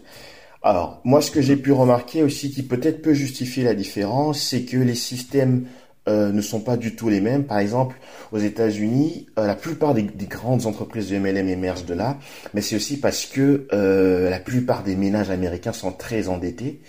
[0.62, 4.62] Alors, moi, ce que j'ai pu remarquer aussi, qui peut-être peut justifier la différence, c'est
[4.62, 5.64] que les systèmes
[6.08, 7.44] euh, ne sont pas du tout les mêmes.
[7.44, 7.94] Par exemple,
[8.32, 12.18] aux États-Unis, euh, la plupart des, grandes entreprises de MLM émergent de là,
[12.54, 16.80] mais c'est aussi parce que euh, la plupart des ménages américains sont très endettés.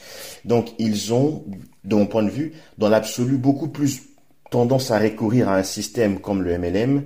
[0.45, 1.43] Donc, ils ont,
[1.83, 4.01] de mon point de vue, dans l'absolu, beaucoup plus
[4.49, 7.03] tendance à recourir à un système comme le MLM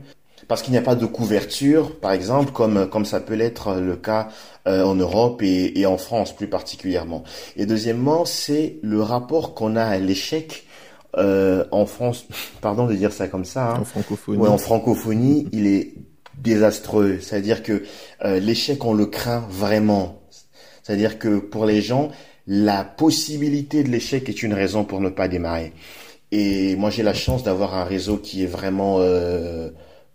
[0.48, 3.98] parce qu'il n'y a pas de couverture, par exemple, comme comme ça peut l'être le
[3.98, 4.30] cas
[4.66, 7.26] en Europe et, et en France plus particulièrement.
[7.58, 10.67] Et deuxièmement, c'est le rapport qu'on a à l'échec
[11.18, 12.26] euh, en France,
[12.62, 13.80] pardon de dire ça comme ça, hein.
[13.82, 15.94] en francophonie, ouais, en francophonie, il est
[16.38, 17.20] désastreux.
[17.20, 17.84] C'est-à-dire que
[18.24, 20.22] euh, l'échec, on le craint vraiment.
[20.84, 22.12] C'est-à-dire que pour les gens,
[22.48, 25.74] la possibilité de l'échec est une raison pour ne pas démarrer.
[26.32, 29.70] Et moi, j'ai la chance d'avoir un réseau qui est vraiment, euh,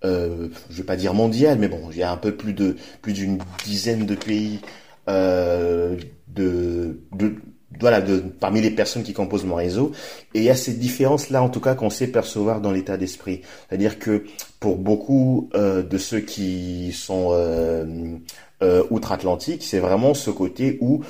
[0.05, 2.77] euh, je vais pas dire mondial, mais bon, il y a un peu plus de
[3.01, 4.61] plus d'une dizaine de pays
[5.09, 5.97] euh,
[6.29, 7.35] de, de
[7.81, 9.93] voilà, de, parmi les personnes qui composent mon réseau.
[10.35, 13.43] Et il y a cette différence-là, en tout cas, qu'on sait percevoir dans l'état d'esprit.
[13.69, 14.25] C'est-à-dire que
[14.61, 18.17] pour beaucoup euh, de ceux qui sont euh,
[18.63, 21.03] euh, outre-Atlantique, c'est vraiment ce côté où,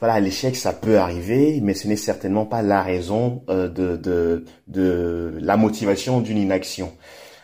[0.00, 5.34] voilà, l'échec, ça peut arriver, mais ce n'est certainement pas la raison de, de, de
[5.40, 6.92] la motivation d'une inaction.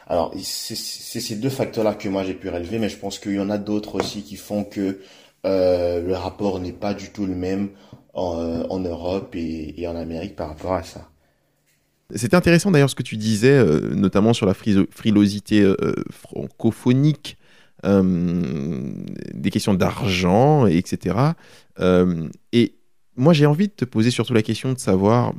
[0.06, 3.40] Alors, c'est ces deux facteurs-là que moi j'ai pu relever, mais je pense qu'il y
[3.40, 4.98] en a d'autres aussi qui font que
[5.44, 7.68] le rapport n'est pas du tout le même
[8.16, 11.08] euh, en, Europe et, en Amérique par rapport à ça.
[12.12, 15.76] C'était intéressant d'ailleurs ce que tu disais, euh, notamment sur la frilosité euh,
[16.10, 17.36] francophonique,
[17.84, 21.16] des questions d'argent, etc.
[22.52, 22.74] et
[23.16, 25.32] moi j'ai envie de te poser surtout la question de savoir,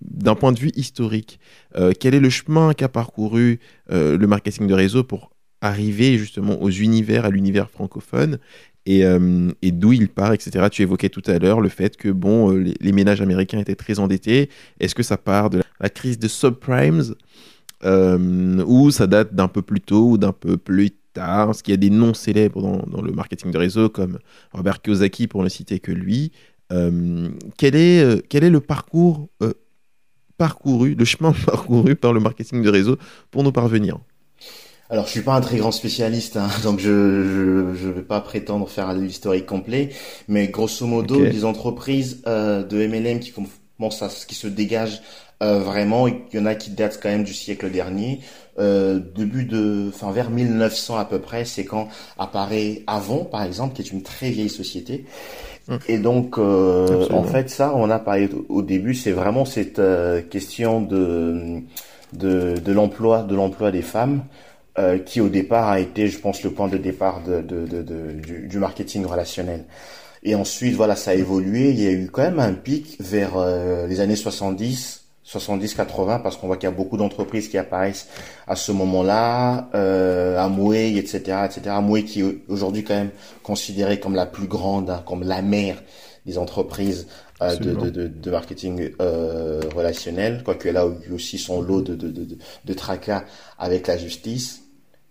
[0.00, 1.38] d'un point de vue historique,
[2.00, 5.30] quel est le chemin qu'a parcouru le marketing de réseau pour
[5.60, 8.40] arriver justement aux univers, à l'univers francophone
[8.88, 10.66] euh, et, d'où il part, etc.
[10.70, 13.98] Tu évoquais tout à l'heure le fait que bon, euh, les, ménages américains étaient très
[13.98, 14.50] endettés.
[14.80, 17.14] Est-ce que ça part de la, crise de subprimes
[17.84, 21.46] euh, ou ça date d'un peu plus tôt ou d'un peu plus tard?
[21.46, 24.18] Parce qu'il y a des noms célèbres dans, le marketing de réseau comme
[24.52, 26.32] Robert Kiyosaki pour ne citer que lui?
[27.58, 29.28] quel, est, quel est le parcours
[30.38, 32.96] parcouru, le chemin parcouru par le marketing de réseau
[33.30, 33.98] pour nous parvenir?
[34.92, 38.68] Alors, je suis pas un très grand spécialiste, hein, donc je, je vais pas prétendre
[38.68, 39.88] faire l'historique complet,
[40.28, 45.00] mais grosso modo, les entreprises euh, de MLM qui commencent à qui se dégagent
[45.42, 48.20] euh, vraiment, il y en a qui datent quand même du siècle dernier.
[48.58, 51.88] Euh, début de, enfin vers 1900 à peu près, c'est quand
[52.18, 55.06] apparaît Avon, par exemple, qui est une très vieille société.
[55.68, 55.78] Hum.
[55.88, 60.20] Et donc, euh, en fait, ça, on a parlé au début, c'est vraiment cette euh,
[60.20, 61.62] question de
[62.12, 64.24] de, de l'emploi, de l'emploi des femmes.
[64.78, 68.12] Euh, qui au départ a été, je pense, le point de départ de, de, de,
[68.12, 69.66] du, du, marketing relationnel.
[70.22, 71.72] Et ensuite, voilà, ça a évolué.
[71.72, 76.38] Il y a eu quand même un pic vers euh, les années 70, 70-80, parce
[76.38, 78.08] qu'on voit qu'il y a beaucoup d'entreprises qui apparaissent
[78.46, 81.60] à ce moment-là, euh, Amway, etc., etc.
[81.66, 83.10] Amway qui est aujourd'hui quand même
[83.42, 85.82] considéré comme la plus grande, hein, comme la mère
[86.24, 87.08] des entreprises
[87.42, 91.94] euh, de, de, de, de, marketing euh, relationnel, quoique elle a aussi son lot de,
[91.94, 93.24] de, de, de tracas
[93.58, 94.61] avec la justice.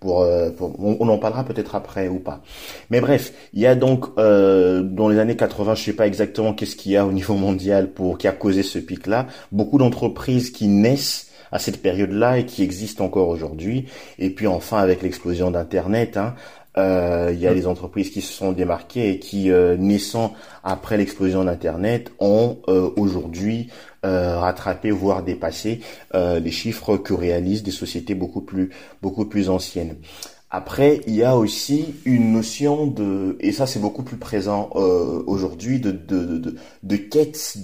[0.01, 0.49] Pour, euh,
[0.79, 2.41] on, en parlera peut-être après ou pas.
[2.89, 6.53] Mais bref, il y a donc euh, dans les années 80, je sais pas exactement
[6.55, 9.27] qu'est-ce qu'il y a au niveau mondial pour qui a causé ce pic-là.
[9.51, 13.85] Beaucoup d'entreprises qui naissent à cette période-là et qui existent encore aujourd'hui.
[14.17, 16.33] Et puis enfin avec l'explosion d'Internet, hein,
[16.77, 20.97] euh, il y a les entreprises qui se sont démarquées et qui, euh, naissant après
[20.97, 23.67] l'explosion d'Internet, ont euh, aujourd'hui
[24.05, 25.81] euh, rattrapé, voire dépassé
[26.15, 28.69] euh, les chiffres que réalisent des sociétés beaucoup plus,
[29.01, 29.97] beaucoup plus anciennes.
[30.49, 35.79] Après, il y a aussi une notion de, et ça c'est beaucoup plus présent aujourd'hui,
[35.79, 37.57] de, de, de, de quête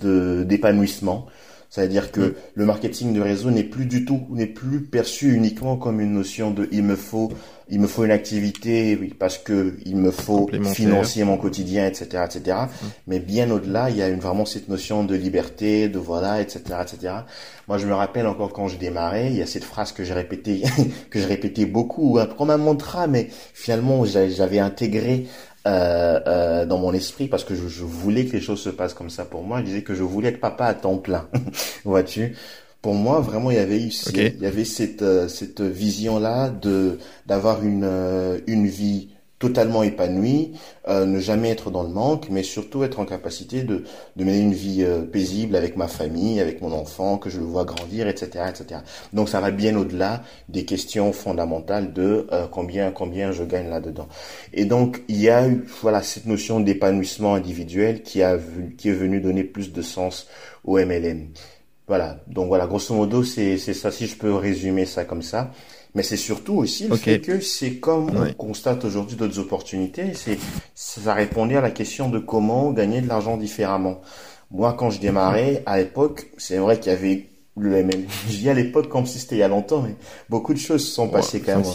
[0.47, 1.27] d'épanouissement.
[1.69, 2.33] C'est-à-dire que mm.
[2.55, 6.51] le marketing de réseau n'est plus du tout, n'est plus perçu uniquement comme une notion
[6.51, 7.29] de il me faut
[7.69, 12.23] il me faut une activité oui, parce que il me faut financer mon quotidien, etc.,
[12.25, 12.57] etc.
[12.57, 12.85] Mmh.
[13.07, 16.61] Mais bien au-delà, il y a une, vraiment cette notion de liberté, de voilà, etc.,
[16.81, 17.13] etc.
[17.67, 20.13] Moi, je me rappelle encore quand je démarrais, il y a cette phrase que j'ai
[20.13, 20.63] répétée,
[21.09, 25.27] que je répétais beaucoup, hein, comme un mantra, mais finalement, j'avais intégré
[25.67, 28.93] euh, euh, dans mon esprit parce que je, je, voulais que les choses se passent
[28.93, 29.59] comme ça pour moi.
[29.59, 31.27] Je disais que je voulais être papa à temps plein,
[31.83, 32.35] vois-tu?
[32.87, 37.61] Pour moi, vraiment, il y avait, il y avait cette, euh, cette vision-là de d'avoir
[37.61, 39.09] une, euh, une vie
[39.39, 40.53] totalement épanouie,
[40.87, 43.83] euh, ne jamais être dans le manque, mais surtout être en capacité de,
[44.15, 47.65] de mener une vie paisible avec ma famille, avec mon enfant, que je le vois
[47.65, 48.79] grandir, etc., etc.
[49.11, 54.07] Donc ça va bien au-delà des questions fondamentales de combien combien je gagne là-dedans.
[54.53, 58.37] Et donc il y a eu voilà cette notion d'épanouissement individuel qui a
[58.77, 60.27] qui est venu donner plus de sens
[60.63, 61.27] au MLM.
[61.87, 65.51] Voilà, donc voilà, grosso modo, c'est ça, si je peux résumer ça comme ça.
[65.95, 70.37] Mais c'est surtout aussi le fait que c'est comme on constate aujourd'hui d'autres opportunités, c'est
[70.75, 74.01] ça répondait à la question de comment gagner de l'argent différemment.
[74.51, 78.05] Moi, quand je démarrais, à l'époque, c'est vrai qu'il y avait le ML.
[78.29, 79.95] Je dis à l'époque comme si c'était il y a longtemps, mais
[80.29, 81.65] beaucoup de choses se sont passées quand, même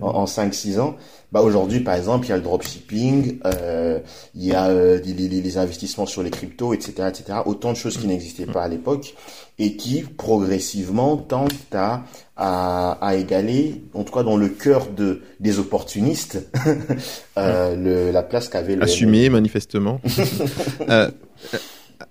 [0.00, 0.96] en, 5-6 ans.
[1.32, 3.98] Bah aujourd'hui, par exemple, il y a le dropshipping, euh,
[4.34, 7.38] il y a euh, les, les, investissements sur les cryptos, etc., etc.
[7.46, 9.14] Autant de choses qui n'existaient pas à l'époque
[9.58, 12.04] et qui progressivement tentent à,
[12.36, 16.50] à, à, égaler, en tout cas dans le cœur de des opportunistes,
[17.38, 20.00] euh, le, la place qu'avait le assumé manifestement.
[20.88, 21.10] euh,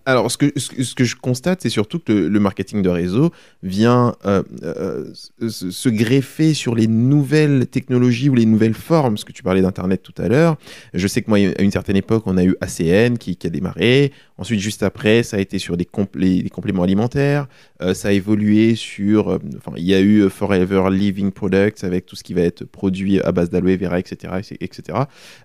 [0.05, 3.31] alors, ce que, je constate, c'est surtout que le, marketing de réseau
[3.61, 9.17] vient euh, euh, se, greffer sur les nouvelles technologies ou les nouvelles formes.
[9.17, 10.57] Ce que tu parlais d'Internet tout à l'heure.
[10.93, 14.11] Je sais que moi, à une certaine époque, on a eu ACN qui, a démarré.
[14.37, 17.47] Ensuite, juste après, ça a été sur des, des compléments alimentaires.
[17.81, 19.39] Euh, ça a évolué sur.
[19.57, 23.21] enfin, il y a eu Forever Living Products avec tout ce qui va être produit
[23.21, 24.55] à base d'aloe vera, etc.
[24.59, 24.99] etc.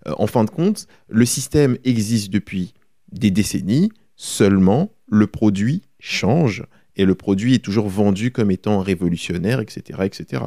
[0.07, 2.73] en fin de compte, le système existe depuis
[3.13, 6.65] des décennies Seulement, le produit change
[6.97, 10.01] et le produit est toujours vendu comme étant révolutionnaire, etc.
[10.05, 10.45] etc.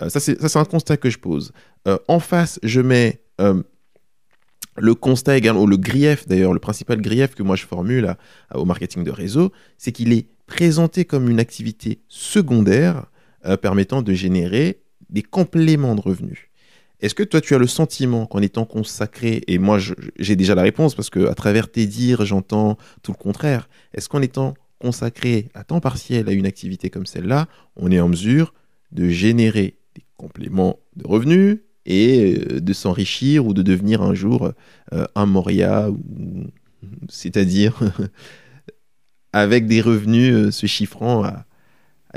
[0.00, 1.52] Euh, ça, c'est un constat que je pose.
[1.86, 3.62] Euh, en face, je mets euh,
[4.76, 8.16] le constat également, ou le grief d'ailleurs, le principal grief que moi je formule
[8.54, 13.06] au marketing de réseau, c'est qu'il est présenté comme une activité secondaire
[13.60, 16.48] permettant de générer des compléments de revenus.
[17.02, 19.78] Est-ce que toi, tu as le sentiment qu'en étant consacré, et moi
[20.18, 23.68] j'ai déjà la réponse parce que à travers tes dires, j'entends tout le contraire.
[23.92, 28.08] Est-ce qu'en étant consacré à temps partiel à une activité comme celle-là, on est en
[28.08, 28.54] mesure
[28.92, 34.52] de générer des compléments de revenus et euh, de s'enrichir ou de devenir un jour
[34.92, 35.88] euh, un Moria,
[37.08, 37.80] c'est-à-dire
[39.32, 41.46] avec des revenus euh, se chiffrant à,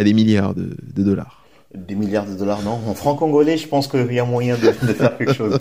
[0.03, 1.44] des milliards de dollars?
[1.75, 2.79] Des milliards de dollars, non.
[2.87, 5.57] En franc congolais, je pense qu'il y a moyen de, faire quelque chose.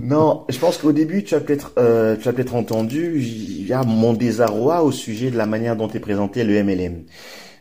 [0.00, 3.72] Non, je pense qu'au début, tu as peut-être, euh, tu as peut-être entendu, il y
[3.72, 7.02] a mon désarroi au sujet de la manière dont est présenté le MLM.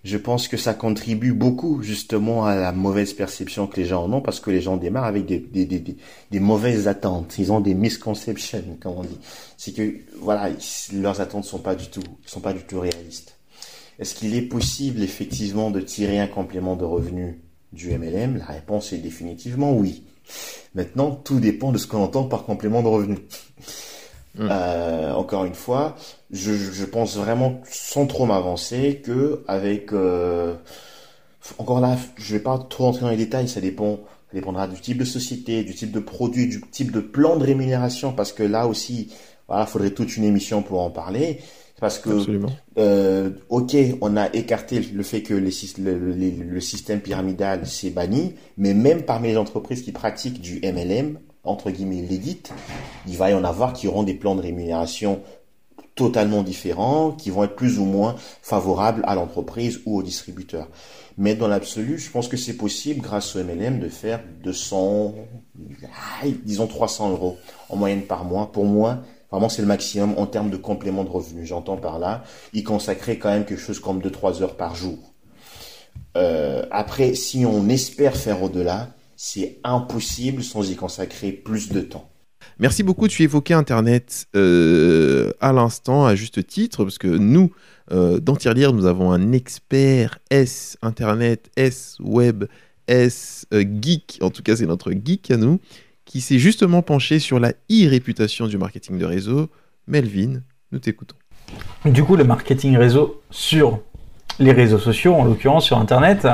[0.04, 4.14] je pense que ça contribue beaucoup justement à la mauvaise perception que les gens en
[4.14, 5.98] ont parce que les gens démarrent avec des, des, des,
[6.32, 7.36] des mauvaises attentes.
[7.40, 9.20] Ils ont des misconceptions, comme on dit.
[9.58, 10.50] C'est que voilà,
[10.94, 13.36] leurs attentes sont pas du tout, sont pas du tout réalistes.
[14.00, 17.42] Est-ce qu'il est possible effectivement de tirer un complément de revenu
[17.74, 20.04] du MLM La réponse est définitivement oui.
[20.76, 23.18] Maintenant, tout dépend de ce qu'on entend par complément de revenu.
[24.36, 24.48] Mm.
[24.52, 25.96] Euh, encore une fois,
[26.32, 30.56] je, je, pense vraiment, sans trop m'avancer, que avec euh,
[31.58, 34.80] encore là, je vais pas trop entrer dans les détails, ça dépend, ça dépendra du
[34.80, 38.44] type de société, du type de produit, du type de plan de rémunération, parce que
[38.44, 39.12] là aussi,
[39.48, 41.40] voilà, faudrait toute une émission pour en parler.
[41.80, 42.10] Parce que,
[42.78, 48.36] euh, ok, on a écarté le fait que les, le, le système pyramidal s'est banni,
[48.58, 52.52] mais même parmi les entreprises qui pratiquent du MLM, entre guillemets, l'édite,
[53.08, 55.22] il va y en avoir qui auront des plans de rémunération
[55.96, 60.70] totalement différents, qui vont être plus ou moins favorables à l'entreprise ou au distributeur.
[61.18, 65.16] Mais dans l'absolu, je pense que c'est possible, grâce au MLM, de faire 200,
[66.46, 68.50] disons 300 euros en moyenne par mois.
[68.50, 69.00] Pour moi,
[69.32, 71.48] vraiment, c'est le maximum en termes de complément de revenus.
[71.48, 72.24] J'entends par là,
[72.54, 75.14] y consacrer quand même quelque chose comme 2-3 heures par jour.
[76.18, 82.10] Euh, après, si on espère faire au-delà, c'est impossible sans y consacrer plus de temps.
[82.58, 83.08] Merci beaucoup.
[83.08, 87.52] Tu évoquais Internet euh, à l'instant, à juste titre, parce que nous,
[87.92, 92.46] euh, dans Tirelire, nous avons un expert S Internet, S Web,
[92.88, 95.60] S euh, Geek, en tout cas c'est notre geek à nous,
[96.10, 99.48] qui s'est justement penché sur la e-réputation du marketing de réseau.
[99.88, 100.42] Melvin,
[100.72, 101.16] nous t'écoutons.
[101.86, 103.80] Du coup, le marketing réseau sur
[104.40, 106.28] les réseaux sociaux, en l'occurrence sur Internet,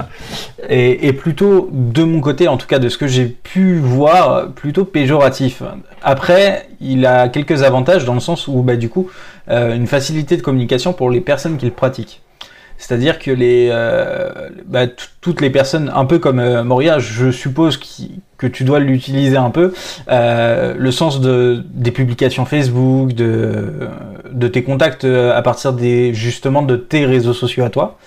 [0.70, 4.86] est, plutôt, de mon côté, en tout cas de ce que j'ai pu voir, plutôt
[4.86, 5.62] péjoratif.
[6.02, 9.10] Après, il a quelques avantages dans le sens où, bah, du coup,
[9.50, 12.22] euh, une facilité de communication pour les personnes qui le pratiquent.
[12.78, 14.86] C'est-à-dire que les, euh, bah,
[15.22, 17.78] toutes les personnes, un peu comme euh, Moria, je suppose
[18.38, 19.74] que tu dois l'utiliser un peu,
[20.10, 23.90] euh, le sens de, des publications Facebook, de,
[24.32, 27.98] de tes contacts à partir des, justement de tes réseaux sociaux à toi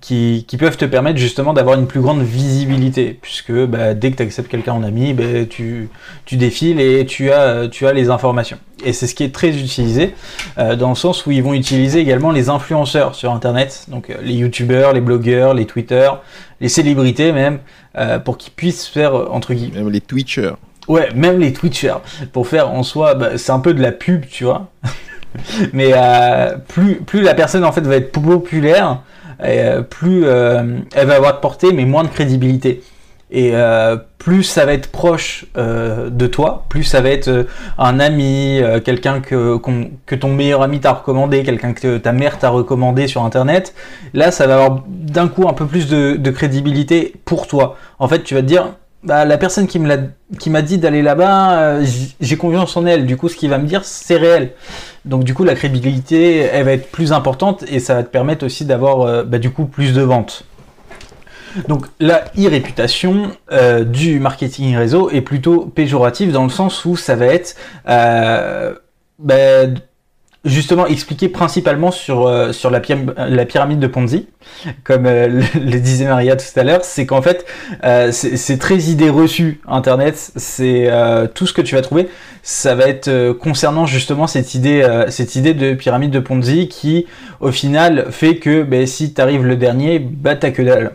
[0.00, 4.16] qui, qui, peuvent te permettre justement d'avoir une plus grande visibilité, puisque bah, dès que
[4.16, 5.88] tu acceptes quelqu'un en ami, bah, tu,
[6.24, 8.58] tu défiles et tu as, tu as les informations.
[8.84, 10.14] Et c'est ce qui est très utilisé,
[10.58, 14.14] euh, dans le sens où ils vont utiliser également les influenceurs sur Internet, donc euh,
[14.22, 16.12] les youtubeurs, les blogueurs, les twitters,
[16.60, 17.58] les célébrités même,
[17.98, 19.78] euh, pour qu'ils puissent faire, entre guillemets...
[19.78, 20.54] Même les twitchers.
[20.88, 21.96] Ouais, même les twitchers,
[22.32, 24.68] pour faire en soi, bah, c'est un peu de la pub, tu vois.
[25.72, 29.02] Mais euh, plus, plus la personne en fait va être populaire,
[29.42, 32.82] euh, plus euh, elle va avoir de portée, mais moins de crédibilité.
[33.36, 37.46] Et euh, plus ça va être proche de toi, plus ça va être
[37.78, 39.60] un ami, quelqu'un que,
[40.16, 43.74] ton meilleur ami t'a recommandé, quelqu'un que ta mère t'a recommandé sur Internet.
[44.14, 47.76] Là, ça va avoir d'un coup un peu plus de, crédibilité pour toi.
[47.98, 48.72] En fait, tu vas te dire,
[49.06, 51.84] bah, la personne qui m'a dit d'aller là-bas, euh,
[52.20, 53.06] j'ai confiance en elle.
[53.06, 54.52] Du coup, ce qu'il va me dire, c'est réel.
[55.04, 58.44] Donc, du coup, la crédibilité, elle va être plus importante et ça va te permettre
[58.44, 60.45] aussi d'avoir, euh, bah, du coup, plus de ventes.
[61.68, 67.16] Donc, la e-réputation euh, du marketing réseau est plutôt péjorative dans le sens où ça
[67.16, 67.56] va être
[69.18, 69.66] bah,
[70.46, 74.28] justement expliqué principalement sur, euh, sur la, pyramide de Ponzi,
[74.84, 77.44] comme euh, le, disait Maria tout à l'heure, c'est qu'en fait
[77.84, 80.88] euh, c'est très idée reçue Internet, c'est
[81.34, 82.08] tout ce que tu vas trouver,
[82.42, 87.06] ça va être concernant justement cette idée, cette idée de pyramide de Ponzi qui
[87.40, 90.92] au final fait que ben, si tu arrives le dernier, bah t'as que dalle.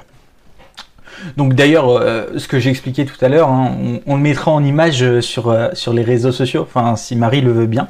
[1.37, 2.01] Donc d'ailleurs,
[2.37, 5.55] ce que j'ai expliqué tout à l'heure, hein, on, on, le mettra en image sur,
[5.73, 7.89] sur les réseaux sociaux, enfin si Marie le veut bien.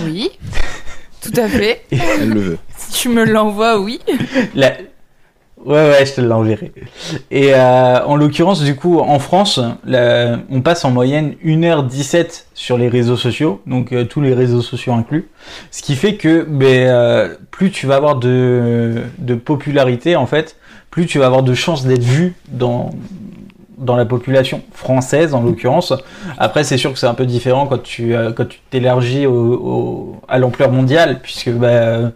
[0.00, 0.30] Oui.
[1.20, 1.84] Tout à fait.
[1.90, 2.58] Elle le veut.
[2.76, 4.00] Si tu me l'envoies, oui.
[4.54, 4.72] La...
[5.64, 6.72] Ouais, ouais, je te l'enverrai.
[7.30, 12.88] Et euh, en l'occurrence, du coup, en France, on passe en moyenne 1h17 sur les
[12.88, 15.28] réseaux sociaux, donc euh, tous les réseaux sociaux inclus.
[15.70, 20.56] Ce qui fait que ben, euh, plus tu vas avoir de, de popularité, en fait,
[20.90, 22.90] plus tu vas avoir de chances d'être vu dans,
[23.80, 25.92] dans la population française en l'occurrence.
[26.38, 29.26] Après, c'est sûr que c'est un peu différent quand tu euh, quand tu t'élargis
[30.28, 32.12] à l'ampleur mondiale, puisque bah,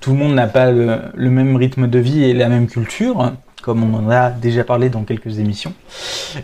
[0.00, 3.82] tout le monde n'a pas le, même rythme de vie et la même culture comme
[3.82, 5.74] on en a déjà parlé dans quelques émissions.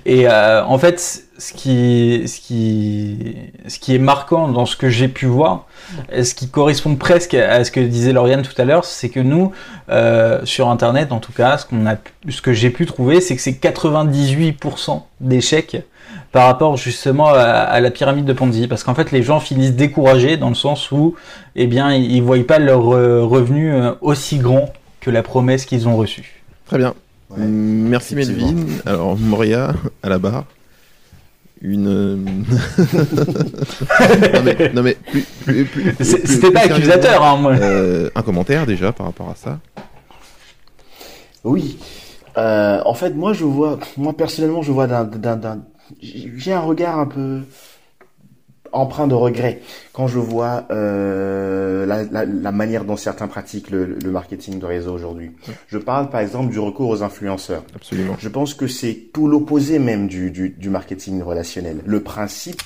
[0.04, 4.88] Et euh, en fait, ce qui, ce, qui, ce qui est marquant dans ce que
[4.88, 5.66] j'ai pu voir,
[6.10, 9.52] ce qui correspond presque à ce que disait Lauriane tout à l'heure, c'est que nous,
[9.90, 11.96] euh, sur Internet en tout cas, ce, qu'on a,
[12.28, 15.82] ce que j'ai pu trouver, c'est que c'est 98% d'échecs
[16.30, 20.36] par rapport justement à, la pyramide de Ponzi, parce qu'en fait les gens finissent découragés
[20.36, 21.14] dans le sens où,
[21.56, 25.86] eh bien, ils ne voient pas leur euh, revenu aussi grand que la promesse qu'ils
[25.86, 26.42] ont reçue.
[26.66, 26.94] Très bien.
[27.30, 28.14] Ouais, Merci.
[28.14, 28.54] Melvin.
[28.86, 30.44] Alors Moria à la barre.
[31.66, 31.88] Une.
[31.88, 32.16] euh,
[34.34, 37.36] non mais, non mais plus- plus- plus- plus- C'est- plus- C'était plus pas accusateur, hein,
[37.38, 37.52] moi.
[37.54, 39.58] euh, un commentaire déjà par rapport à ça.
[41.42, 41.78] Oui.
[42.36, 45.62] Euh, en fait, moi, je vois, moi personnellement, je vois d'un, d'un, d'un,
[46.02, 47.40] j'ai un regard un peu
[48.74, 49.60] empreint de regret
[49.92, 54.66] quand je vois euh, la, la, la manière dont certains pratiquent le, le marketing de
[54.66, 55.32] réseau aujourd'hui.
[55.68, 57.62] Je parle par exemple du recours aux influenceurs.
[57.74, 58.16] Absolument.
[58.18, 61.78] Je pense que c'est tout l'opposé même du, du, du marketing relationnel.
[61.86, 62.62] Le principe,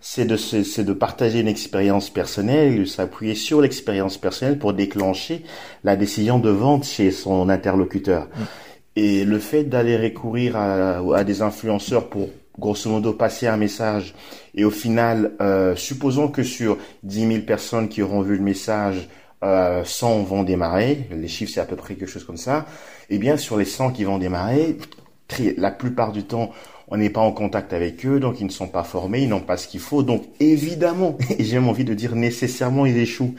[0.00, 5.42] c'est de, c'est de partager une expérience personnelle, de s'appuyer sur l'expérience personnelle pour déclencher
[5.82, 8.28] la décision de vente chez son interlocuteur.
[8.94, 12.28] Et le fait d'aller recourir à, à des influenceurs pour
[12.58, 14.14] grosso modo passer un message.
[14.54, 19.08] Et au final, euh, supposons que sur 10 000 personnes qui auront vu le message,
[19.44, 22.66] euh, 100 vont démarrer, les chiffres c'est à peu près quelque chose comme ça,
[23.08, 24.76] et bien sur les 100 qui vont démarrer,
[25.56, 26.50] la plupart du temps,
[26.88, 29.40] on n'est pas en contact avec eux, donc ils ne sont pas formés, ils n'ont
[29.40, 33.34] pas ce qu'il faut, donc évidemment, et j'ai envie de dire nécessairement, ils échouent.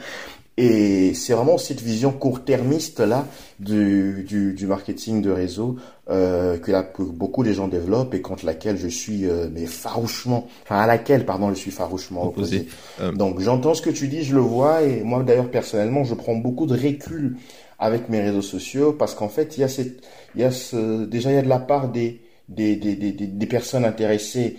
[0.62, 3.26] Et c'est vraiment cette vision court-termiste là
[3.60, 5.76] du, du, du marketing de réseau
[6.10, 10.48] euh, que, que beaucoup de gens développent et contre laquelle je suis euh, mais farouchement,
[10.64, 12.56] enfin à laquelle pardon je suis farouchement Opposé.
[12.58, 12.68] opposé.
[13.00, 13.12] Euh.
[13.12, 16.34] Donc j'entends ce que tu dis, je le vois et moi d'ailleurs personnellement je prends
[16.36, 17.36] beaucoup de recul
[17.78, 20.02] avec mes réseaux sociaux parce qu'en fait il y a cette,
[20.34, 23.12] il y a ce, déjà il y a de la part des des des des,
[23.12, 24.58] des- des personnes intéressées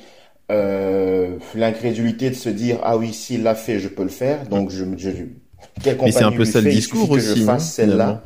[0.51, 4.69] euh, l'incrédulité de se dire ah oui s'il l'a fait je peux le faire donc
[4.71, 5.11] je je
[5.83, 8.23] quelle Mais c'est un peu ça le discours aussi, celle-là.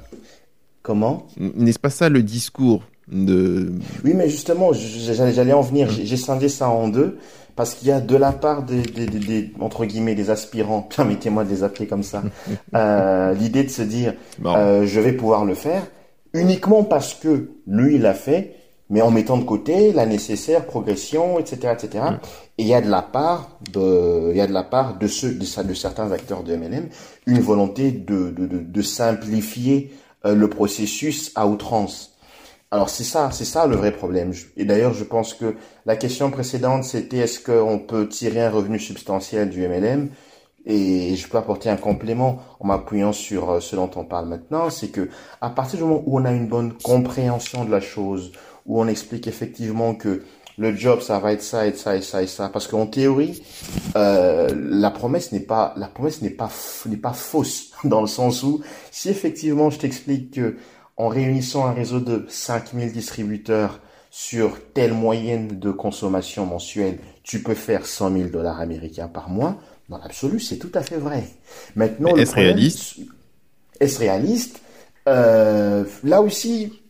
[0.81, 1.27] comment?
[1.37, 3.71] N'est-ce pas ça le discours de
[4.03, 5.89] Oui, mais justement, j'allais en venir.
[5.89, 7.17] J'ai scindé ça en deux
[7.55, 10.81] parce qu'il y a de la part des, des, des, des- entre guillemets des aspirants,
[10.95, 12.21] permettez-moi de les appeler comme ça,
[12.75, 14.13] euh, l'idée de se dire
[14.45, 15.83] euh, je vais pouvoir le faire
[16.33, 18.55] uniquement parce que lui il l'a fait,
[18.89, 22.03] mais en mettant de côté la nécessaire progression, etc., etc.
[22.57, 25.07] Et il y a de la part de, il y a de la part de
[25.07, 26.89] ceux, de, de certains acteurs de MLM,
[27.25, 29.91] une volonté de, de, de, de simplifier
[30.25, 32.15] euh, le processus à outrance.
[32.71, 34.33] Alors c'est ça, c'est ça le vrai problème.
[34.57, 35.55] Et d'ailleurs, je pense que
[35.85, 40.09] la question précédente, c'était est-ce qu'on peut tirer un revenu substantiel du MLM
[40.65, 44.69] Et je peux apporter un complément en m'appuyant sur euh, ce dont on parle maintenant,
[44.69, 45.09] c'est que
[45.41, 48.31] à partir du moment où on a une bonne compréhension de la chose,
[48.65, 50.23] où on explique effectivement que
[50.57, 53.43] le job, ça va être ça et ça et ça et ça, parce qu'en théorie,
[53.97, 56.49] euh, la promesse n'est pas, la promesse n'est pas,
[56.85, 58.61] n'est pas fausse dans le sens où
[58.91, 60.55] si effectivement je t'explique que
[60.97, 67.53] en réunissant un réseau de 5000 distributeurs sur telle moyenne de consommation mensuelle, tu peux
[67.53, 69.57] faire 100 000 dollars américains par mois.
[69.89, 71.25] Dans l'absolu, c'est tout à fait vrai.
[71.75, 72.99] Maintenant, est-ce réaliste?
[73.81, 74.61] Est-ce réaliste?
[75.09, 76.81] Euh, Là aussi,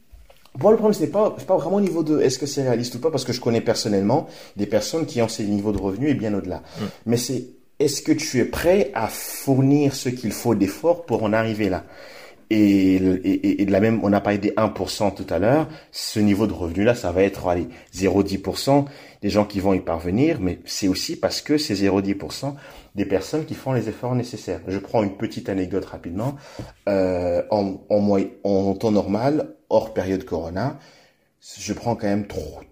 [0.62, 2.64] moi, le problème, ce n'est pas, c'est pas vraiment au niveau de est-ce que c'est
[2.64, 5.78] réaliste ou pas, parce que je connais personnellement des personnes qui ont ces niveaux de
[5.80, 6.62] revenus et bien au-delà.
[7.06, 7.46] Mais c'est
[7.80, 11.84] est-ce que tu es prêt à fournir ce qu'il faut d'efforts pour en arriver là?
[12.52, 16.20] Et, et, et- de la même, on a parlé des 1% tout à l'heure, ce
[16.20, 18.86] niveau de revenu-là, ça va être allez, 0,10%
[19.26, 22.54] des gens qui vont y parvenir, mais c'est aussi parce que c'est 0,10%
[22.94, 24.62] des personnes qui font les efforts nécessaires.
[24.68, 26.36] Je prends une petite anecdote rapidement.
[26.88, 30.78] Euh, en, temps normal, hors période Corona,
[31.58, 32.28] je prends quand même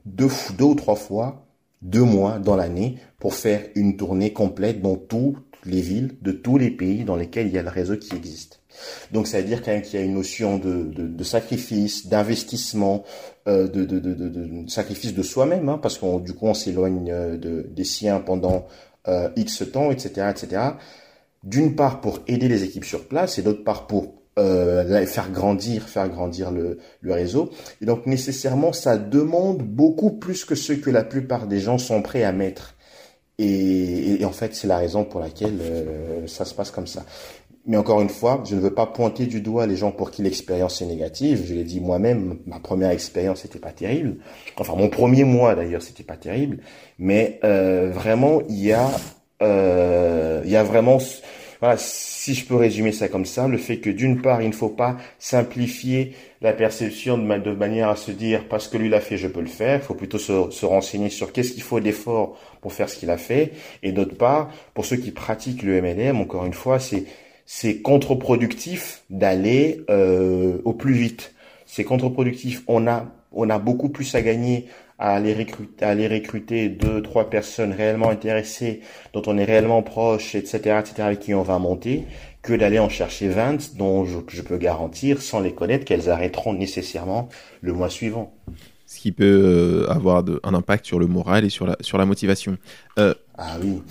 [0.06, 1.48] deux, deux ou trois fois,
[1.82, 6.60] deux mois dans l'année pour faire une tournée complète dans toutes les villes de tous
[6.60, 8.62] les pays dans lesquels il y a le réseau qui existe.
[9.12, 13.04] Donc ça veut dire qu'il y a une notion de, sacrifice, d'investissement,
[13.48, 17.84] euh, de, sacrifice de soi-même, hein, parce qu'on du coup on s'éloigne euh, de, des
[17.84, 18.68] siens pendant
[19.08, 20.62] euh, X temps, etc., etc.
[21.44, 26.10] D'une part pour aider les équipes sur place et d'autre part pour faire grandir, faire
[26.10, 27.52] grandir le, réseau.
[27.82, 32.02] Et donc nécessairement ça demande beaucoup plus que ce que la plupart des gens sont
[32.02, 32.76] prêts à mettre.
[33.38, 35.60] Et, en fait c'est la raison pour laquelle
[36.28, 37.06] ça se passe comme ça.
[37.66, 40.22] Mais encore une fois, je ne veux pas pointer du doigt les gens pour qui
[40.22, 41.44] l'expérience est négative.
[41.46, 44.18] Je l'ai dit moi-même, ma première expérience n'était pas terrible.
[44.58, 46.58] Enfin, mon premier mois d'ailleurs, c'était pas terrible.
[47.00, 48.90] Mais euh, vraiment, il y a,
[49.42, 50.98] euh, il y a vraiment,
[51.62, 54.54] voilà, si je peux résumer ça comme ça, le fait que d'une part, il ne
[54.54, 58.90] faut pas simplifier la perception de, ma- de manière à se dire parce que lui
[58.90, 59.80] l'a fait, je peux le faire.
[59.82, 63.10] Il faut plutôt se, se renseigner sur qu'est-ce qu'il faut d'effort pour faire ce qu'il
[63.10, 63.54] a fait.
[63.84, 67.06] Et d'autre part, pour ceux qui pratiquent le MLM, encore une fois, c'est
[67.46, 71.34] c'est contre-productif d'aller euh, au plus vite.
[71.66, 72.64] C'est contre-productif.
[72.68, 74.68] On a on a beaucoup plus à gagner
[75.00, 78.82] à aller recruter, à aller recruter deux, trois personnes réellement intéressées,
[79.14, 82.06] dont on est réellement proche, etc., etc., avec qui on va monter,
[82.42, 86.54] que d'aller en chercher 20 dont je, je peux garantir, sans les connaître, qu'elles arrêteront
[86.54, 87.28] nécessairement
[87.62, 88.34] le mois suivant.
[88.86, 91.98] Ce qui peut euh, avoir de- un impact sur le moral et sur la, sur
[91.98, 92.58] la motivation.
[93.00, 93.82] Euh, Ah oui.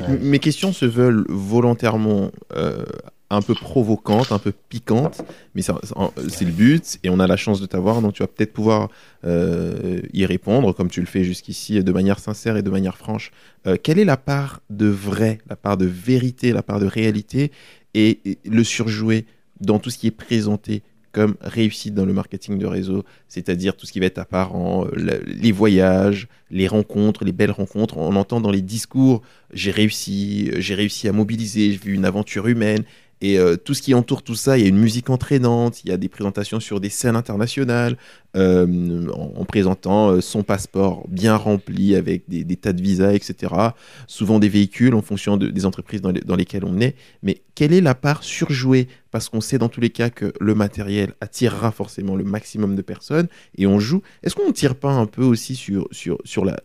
[0.00, 0.18] Ouais.
[0.20, 2.84] Mes questions se veulent volontairement euh,
[3.30, 5.22] un peu provocantes, un peu piquantes,
[5.54, 8.52] mais c'est le but et on a la chance de t'avoir, donc tu vas peut-être
[8.52, 8.90] pouvoir
[9.24, 13.32] euh, y répondre comme tu le fais jusqu'ici de manière sincère et de manière franche.
[13.66, 17.52] Euh, quelle est la part de vrai, la part de vérité, la part de réalité
[17.94, 19.24] et, et le surjouer
[19.60, 20.82] dans tout ce qui est présenté
[21.12, 25.20] comme réussite dans le marketing de réseau, c'est-à-dire tout ce qui va être apparent, euh,
[25.26, 27.98] les voyages, les rencontres, les belles rencontres.
[27.98, 32.06] On entend dans les discours, j'ai réussi, euh, j'ai réussi à mobiliser, j'ai vu une
[32.06, 32.84] aventure humaine.
[33.22, 35.90] Et euh, tout ce qui entoure tout ça, il y a une musique entraînante, il
[35.90, 37.96] y a des présentations sur des scènes internationales,
[38.36, 43.74] euh, en, en présentant euh, son passeport bien rempli avec des, tas de visas, etc.
[44.08, 46.96] Souvent des véhicules en fonction de- des entreprises dans, les- dans lesquelles on est.
[47.22, 48.88] Mais quelle est la part surjouée?
[49.12, 52.82] Parce qu'on sait dans tous les cas que le matériel attirera forcément le maximum de
[52.82, 54.02] personnes et on joue.
[54.24, 56.56] Est-ce qu'on ne tire pas un peu aussi sur, sur, sur la,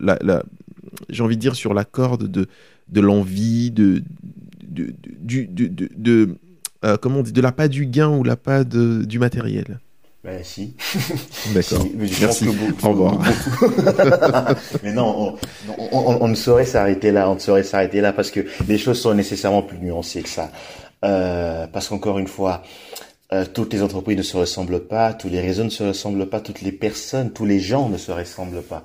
[1.10, 2.48] j'ai envie de dire, sur la corde de,
[2.90, 4.02] de l'envie, de,
[5.96, 6.36] de-
[6.86, 9.80] euh, comment on dit, de la pas du gain ou la pas de, du matériel?
[10.24, 10.76] Ben si.
[11.54, 11.82] D'accord.
[11.84, 12.46] Si, mais je Merci.
[12.46, 13.22] pense que beaucoup- Au revoir.
[14.84, 15.38] mais non,
[15.70, 18.42] on, on- on- on ne saurait s'arrêter là, on ne saurait s'arrêter là parce que
[18.68, 20.52] les choses sont nécessairement plus nuancées que ça.
[21.06, 22.64] Euh, parce qu'encore une fois,
[23.32, 26.40] euh, toutes les entreprises ne se ressemblent pas, tous les réseaux ne se ressemblent pas,
[26.40, 28.84] toutes les personnes, tous les gens ne se ressemblent pas.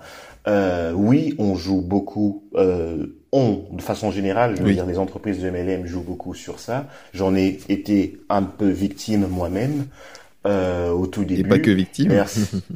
[0.49, 2.45] Euh, oui, on joue beaucoup.
[2.57, 4.75] Euh, on, de façon générale, je veux Oui.
[4.75, 6.89] dire, les entreprises de MLM jouent beaucoup sur ça.
[7.15, 9.87] J'en ai été un peu victime moi-même
[10.47, 11.41] euh, au tout début.
[11.41, 12.09] Et pas que victime.
[12.09, 12.63] Merci.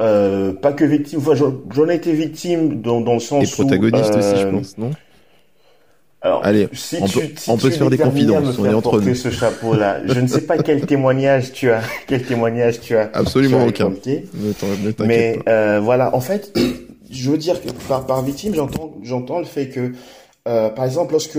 [0.00, 4.14] Euh, pas que victime, enfin, j'en ai été victime dans, dans le sens Et protagoniste
[4.14, 4.90] où, aussi, je euh, pense, non?
[6.22, 8.74] Alors, Allez, si on tu, peut- si on peut se faire des confidences, on est
[8.74, 9.14] entre nous.
[9.14, 13.10] ce chapeau-là, je ne sais pas quel témoignage tu as, quel témoignage tu as.
[13.14, 13.94] Absolument tu as aucun.
[14.34, 15.50] Ne Mais pas.
[15.50, 16.52] euh, voilà, en fait,
[17.10, 19.92] je veux dire que par, par victime, j'entends, j'entends le fait que,
[20.46, 21.38] euh, par exemple, lorsque,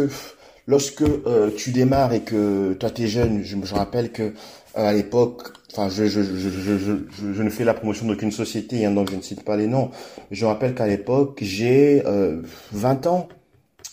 [0.66, 4.32] lorsque euh, tu démarres et que toi t'es jeune, je me je rappelle que euh,
[4.74, 8.92] à l'époque, enfin, je, je, je, je, je, ne fais la promotion d'aucune société, hein,
[8.92, 9.92] donc je ne cite pas les noms.
[10.32, 13.28] Je me rappelle qu'à l'époque, j'ai euh, 20 ans.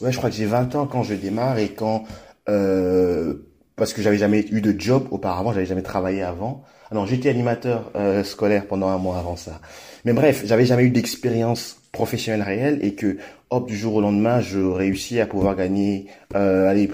[0.00, 2.04] Ouais, je crois que j'ai 20 ans quand je démarre et quand
[2.48, 3.34] euh,
[3.74, 6.62] parce que j'avais jamais eu de job auparavant, j'avais jamais travaillé avant.
[6.90, 9.60] Ah non, j'étais animateur euh, scolaire pendant un mois avant ça.
[10.04, 13.18] Mais bref, j'avais jamais eu d'expérience professionnelle réelle et que
[13.50, 16.90] hop du jour au lendemain, je réussis à pouvoir gagner euh, allez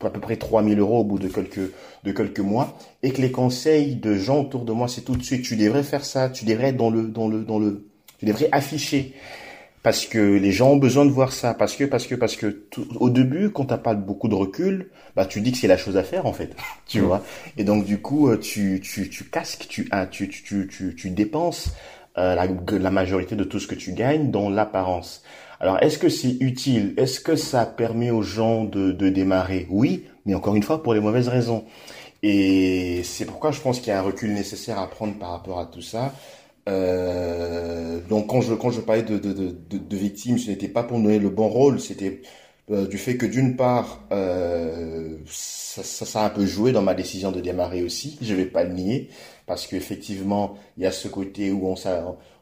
[0.00, 1.72] à peu près 3000 euros au bout de quelques
[2.04, 5.22] de quelques mois et que les conseils de gens autour de moi c'est tout de
[5.22, 7.84] suite tu devrais faire ça, tu devrais être dans le dans le dans le
[8.18, 9.14] tu devrais afficher
[9.88, 12.66] parce que les gens ont besoin de voir ça parce que parce que parce que
[12.96, 15.96] au début quand t'as pas beaucoup de recul bah tu dis que c'est la chose
[15.96, 16.54] à faire en fait
[16.86, 17.24] tu vois.
[17.56, 20.94] Et donc du coup euh, tu tu tu casques tu ah, tu tu tu tu,
[20.94, 21.70] tu dépenses
[22.18, 22.46] euh, la,
[22.78, 25.22] la majorité de tout ce que tu gagnes dans l'apparence.
[25.58, 26.92] Alors est-ce que c'est utile?
[26.98, 29.66] Est-ce que ça permet aux gens de de démarrer?
[29.70, 31.64] Oui mais encore une fois pour les mauvaises raisons.
[32.22, 35.60] Et c'est pourquoi je pense qu'il y a un recul nécessaire à prendre par rapport
[35.60, 36.12] à tout ça
[36.68, 40.68] euh, donc quand je quand je parlais de de, de, de, de victime, ce n'était
[40.68, 42.22] pas pour donner le bon rôle, c'était
[42.70, 46.82] euh, du fait que d'une part euh, ça, ça, ça a un peu joué dans
[46.82, 49.08] ma décision de démarrer aussi, je vais pas le nier,
[49.46, 51.74] parce qu'effectivement il y a ce côté où on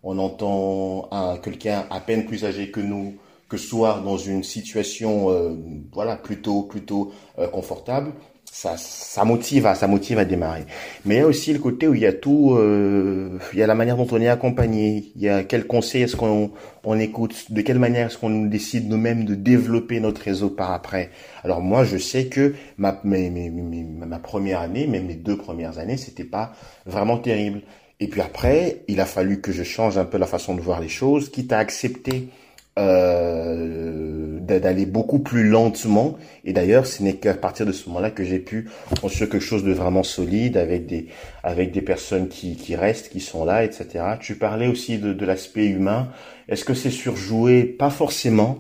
[0.03, 3.15] on entend un quelqu'un à peine plus âgé que nous
[3.49, 5.55] que soit dans une situation euh,
[5.93, 7.13] voilà plutôt plutôt
[7.53, 8.13] confortable
[8.57, 10.65] ça ça motive à ça motive à démarrer.
[11.05, 13.63] Mais il y a aussi le côté où il y a tout euh, il y
[13.63, 15.13] a la manière dont on est accompagné.
[15.15, 16.51] Il y a quel conseil est-ce qu'on
[16.83, 21.11] on écoute de quelle manière est-ce qu'on décide nous-mêmes de développer notre réseau par après.
[21.45, 26.25] Alors moi je sais que ma ma première année même mes deux premières années c'était
[26.25, 26.55] pas
[26.87, 27.61] vraiment terrible.
[28.01, 30.81] Et puis après il a fallu que je change un peu la façon de voir
[30.81, 32.31] les choses quitte à accepter
[32.79, 36.17] euh, d'a- d'aller beaucoup plus lentement.
[36.45, 38.69] Et d'ailleurs, ce n'est qu'à partir de ce moment-là que j'ai pu
[39.01, 41.07] construire quelque chose de vraiment solide avec des
[41.43, 44.05] avec des personnes qui qui restent, qui sont là, etc.
[44.21, 46.09] Tu parlais aussi de, de l'aspect humain.
[46.49, 47.65] Est-ce que c'est surjoué?
[47.65, 48.59] Pas forcément.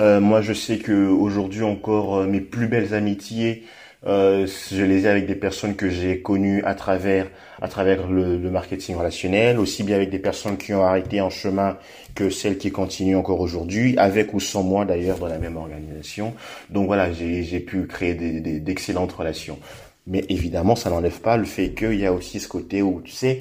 [0.00, 3.62] Euh, moi, je sais que aujourd'hui encore, euh, mes plus belles amitiés,
[4.06, 7.28] euh, je les ai avec des personnes que j'ai connues à travers
[7.60, 11.30] à travers le, le marketing relationnel, aussi bien avec des personnes qui ont arrêté en
[11.30, 11.78] chemin
[12.14, 16.34] que celles qui continuent encore aujourd'hui, avec ou sans moi d'ailleurs dans la même organisation.
[16.70, 19.58] Donc voilà, j'ai pu créer d'excellentes relations.
[20.06, 23.12] Mais évidemment, ça n'enlève pas le fait qu'il y a aussi ce côté où, tu
[23.12, 23.38] sais,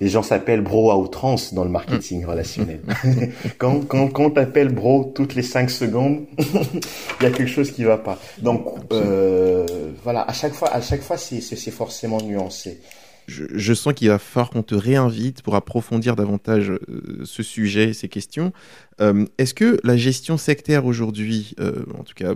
[0.00, 2.28] Les gens s'appellent bro à outrance dans le marketing mm.
[2.28, 2.80] relationnel.
[3.58, 7.84] quand quand quand t'appelles bro toutes les cinq secondes, il y a quelque chose qui
[7.84, 8.18] va pas.
[8.38, 9.66] Donc euh,
[10.02, 12.80] voilà, à chaque fois, à chaque fois, c'est c'est forcément nuancé.
[13.26, 17.94] Je, je, sens qu'il va falloir qu'on te réinvite pour approfondir davantage euh, ce sujet,
[17.94, 18.52] ces questions.
[19.00, 21.56] Euh, Est-ce que la gestion sectaire aujourd'hui,
[21.98, 22.34] en tout cas,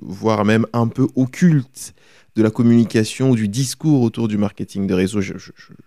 [0.00, 1.92] voire même un peu occulte,
[2.36, 5.20] de la communication ou du discours autour du marketing de réseau,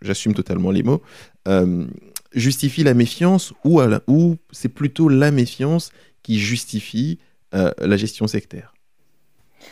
[0.01, 1.01] j'assume totalement les mots,
[1.47, 1.85] euh,
[2.33, 5.91] justifie la méfiance ou, ou c'est plutôt la méfiance
[6.23, 7.19] qui justifie
[7.53, 8.73] euh, la gestion sectaire?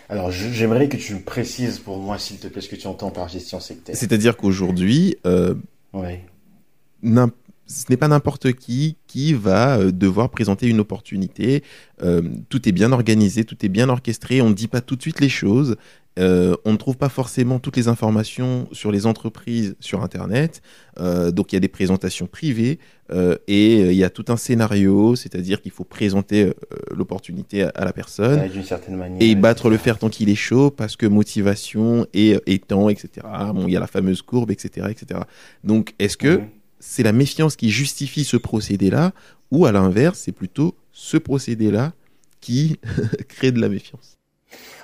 [0.08, 3.12] Alors, j'aimerais que tu me précises pour moi, s'il te plaît, ce que tu entends
[3.12, 3.96] par gestion sectaire.
[3.96, 5.56] C'est-à-dire qu'aujourd'hui, euh,
[5.94, 6.24] ouais.
[7.04, 11.64] ce n'est pas n'importe qui qui va devoir présenter une opportunité.
[12.04, 14.42] Euh, tout est bien organisé, tout est bien orchestré.
[14.42, 15.76] On ne dit pas tout de suite les choses.
[16.20, 20.62] Euh, on ne trouve pas forcément toutes les informations sur les entreprises sur Internet.
[21.00, 22.80] Euh, donc il y a des présentations privées
[23.12, 26.52] euh, et il y a tout un scénario, c'est-à-dire qu'il faut présenter
[26.92, 28.42] l'opportunité à, la personne
[29.20, 33.26] et battre le fer tant qu'il est chaud parce que motivation et, temps, etc.
[33.54, 35.22] Bon, il y a la fameuse courbe, etc., etc.
[35.64, 36.48] Donc est-ce que mhm.
[36.80, 39.14] c'est la méfiance qui justifie ce procédé-là
[39.50, 41.94] ou à l'inverse, c'est plutôt ce procédé-là
[42.42, 42.80] qui
[43.30, 44.21] crée de la méfiance?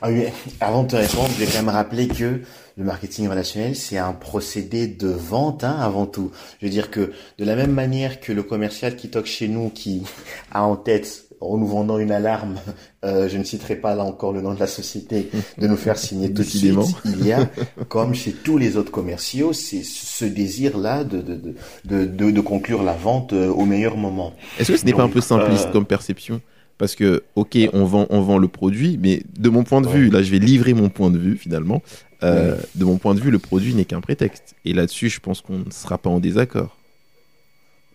[0.02, 0.26] Ah oui,
[0.60, 2.42] avant de te répondre, je vais quand même rappeler que
[2.78, 6.32] le marketing relationnel, c'est un procédé de vente hein, avant tout.
[6.62, 9.70] Je veux dire que de la même manière que le commercial qui toque chez nous,
[9.70, 10.04] qui
[10.52, 12.56] a en tête en nous vendant une alarme,
[13.06, 15.98] euh, je ne citerai pas là encore le nom de la société, de nous faire
[15.98, 16.78] signer tout de suite.
[17.06, 17.50] Il y a,
[17.88, 21.56] comme chez tous les autres commerciaux, c'est ce désir-là de de,
[21.86, 24.34] de, de, de, conclure la vente euh, au meilleur moment.
[24.60, 26.42] Est-ce que ce n'est pas un peu simpliste euh, comme perception?
[26.78, 30.10] Parce que, ok, on vend, on vend le produit, mais de mon point de vue,
[30.10, 31.82] là, je vais livrer mon point de vue finalement.
[32.24, 34.56] Euh, de mon point de vue, le produit n'est qu'un prétexte.
[34.66, 36.78] Et là-dessus, je pense qu'on ne sera pas en désaccord.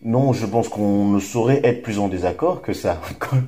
[0.05, 3.01] Non, je pense qu'on ne saurait être plus en désaccord que ça.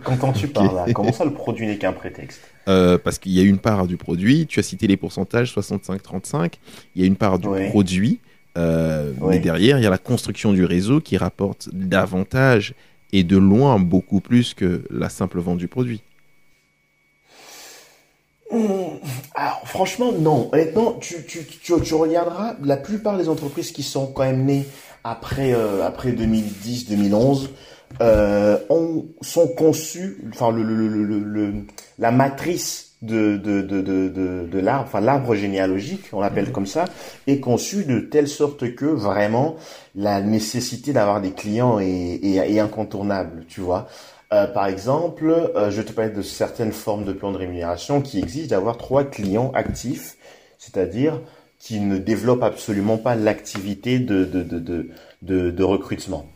[0.04, 2.40] Quand tu parles là, comment ça le produit n'est qu'un prétexte?
[2.68, 6.54] Euh, Parce qu'il y a une part du produit, tu as cité les pourcentages 65-35,
[6.94, 8.20] il y a une part du produit,
[8.56, 12.74] euh, mais derrière, il y a la construction du réseau qui rapporte davantage
[13.14, 16.02] et de loin beaucoup plus que la simple vente du produit.
[18.50, 18.56] Mmh.
[19.36, 20.50] Alors, franchement, non.
[20.52, 24.66] Honnêtement, tu, tu, tu, regarderas, la plupart des entreprises qui sont quand même nées
[25.04, 27.48] après, euh, après 2010-2011
[28.00, 28.58] euh,
[29.20, 31.54] sont conçues, enfin, le, le, le,
[32.00, 36.86] la matrice de, de, de, de, de l'arbre, enfin l'arbre généalogique, on l'appelle comme ça,
[37.26, 39.56] est conçu de telle sorte que vraiment
[39.94, 43.88] la nécessité d'avoir des clients est, est, incontournable, tu vois.
[44.32, 48.18] Euh, par exemple, euh, je te parle de certaines formes de plans de rémunération qui
[48.18, 50.16] exigent d'avoir trois clients actifs,
[50.58, 51.20] c'est-à-dire
[51.58, 54.88] qui ne développent absolument pas l'activité de, de, de,
[55.22, 56.26] de, de recrutement.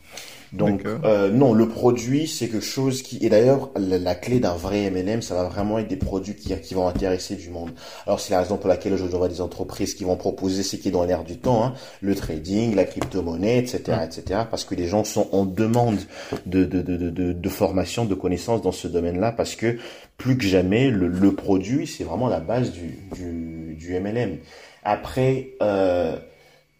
[0.53, 4.89] Donc euh, non, le produit c'est quelque chose qui et d'ailleurs la, clé d'un vrai
[4.89, 7.71] MLM, ça va vraiment être des produits qui, qui vont intéresser du monde.
[8.07, 10.87] Alors c'est la raison pour laquelle je vois des entreprises qui vont proposer ce qui
[10.87, 14.41] est dans l'air du temps, hein, le trading, la crypto-monnaie, etc., etc.
[14.49, 15.99] Parce que les gens sont en demande
[16.45, 19.77] de de, de, de, de formation, de connaissances dans ce domaine-là, parce que
[20.17, 24.37] plus que jamais le, le produit c'est vraiment la base du du, du MLM.
[24.83, 26.17] Après euh,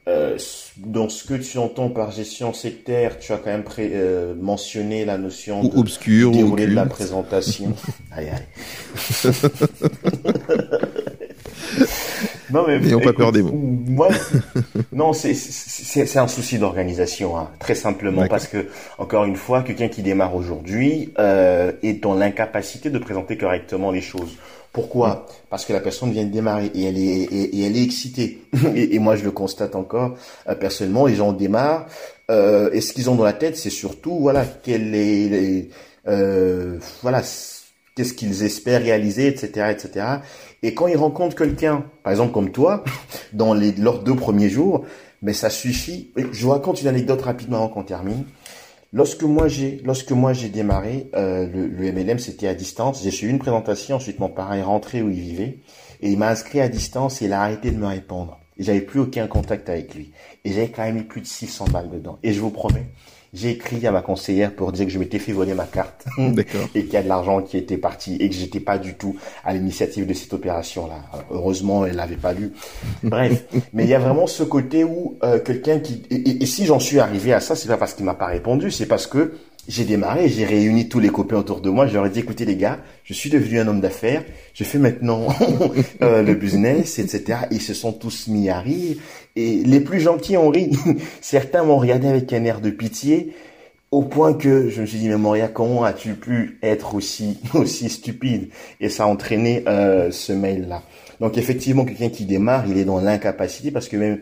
[0.09, 0.37] euh,
[0.77, 5.17] dans ce que tu entends par gestion sectaire, tu as quand même euh, mentionné la
[5.17, 7.73] notion ou de obscur, dérouler de la présentation.
[8.11, 8.41] aïe aïe.
[12.51, 13.51] non mais n'ayons pas peur des mots.
[13.53, 14.09] Moi,
[14.91, 19.89] non, c'est c'est un souci d'organisation, hein, très simplement parce que encore une fois, quelqu'un
[19.89, 24.37] qui démarre aujourd'hui euh, est dans l'incapacité de présenter correctement les choses.
[24.71, 28.41] Pourquoi Parce que la personne vient de démarrer et elle est et, elle est excitée.
[28.75, 30.15] et, moi je le constate encore
[30.47, 31.07] euh, personnellement.
[31.07, 31.87] Les gens démarrent
[32.29, 35.69] euh, et ce qu'ils ont dans la tête, c'est surtout voilà quelle est
[36.07, 37.23] euh, voilà
[37.95, 40.05] qu'est-ce qu'ils espèrent réaliser, etc., etc.
[40.61, 42.83] Et quand ils rencontrent quelqu'un, par exemple comme toi,
[43.33, 44.85] dans les leurs deux premiers jours,
[45.21, 46.11] mais ça suffit.
[46.15, 48.23] Je vous raconte une anecdote rapidement avant qu'on termine.
[48.91, 53.03] Lorsque moi j'ai lorsque moi j'ai démarré euh, le, le, MLM, c'était à distance.
[53.03, 55.59] J'ai suivi une présentation, ensuite mon parent est rentré où il vivait
[56.01, 58.39] et il m'a inscrit à distance et il a arrêté de me répondre.
[58.57, 60.11] J'avais plus aucun contact avec lui.
[60.43, 62.19] Et j'avais quand même mis plus de 600 balles dedans.
[62.23, 62.87] Et je vous promets,
[63.33, 66.05] j'ai écrit à ma conseillère pour dire que je m'étais fait voler ma carte
[66.75, 69.15] et qu'il y a de l'argent qui était parti et que j'étais pas du tout
[69.43, 70.95] à l'initiative de cette opération-là.
[71.31, 72.53] Heureusement, elle l'avait pas lu.
[73.03, 76.79] Bref, mais il y a vraiment ce côté où euh, quelqu'un qui et, si j'en
[76.79, 79.33] suis arrivé à ça, c'est pas parce qu'il m'a pas répondu, c'est parce que
[79.67, 82.45] j'ai démarré, j'ai réuni tous les copains autour de moi, je leur ai dit écoutez
[82.45, 85.27] les gars, je suis devenu un homme d'affaires, je fais maintenant
[86.01, 87.39] euh, le business, etc.
[87.51, 88.97] Ils se sont tous mis à rire
[89.35, 90.71] et les plus gentils ont ri.
[91.21, 93.33] Certains m'ont regardé avec un air de pitié
[93.91, 97.89] au point que je me suis dit mais Moria comment as-tu pu être aussi aussi
[97.89, 98.49] stupide?
[98.79, 100.83] Et ça a entraîné euh, ce mail là.
[101.19, 104.19] Donc effectivement quelqu'un qui démarre, il est dans l'incapacité parce que même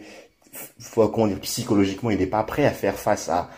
[0.79, 3.49] faut qu'on psychologiquement, il n'est pas prêt à faire face à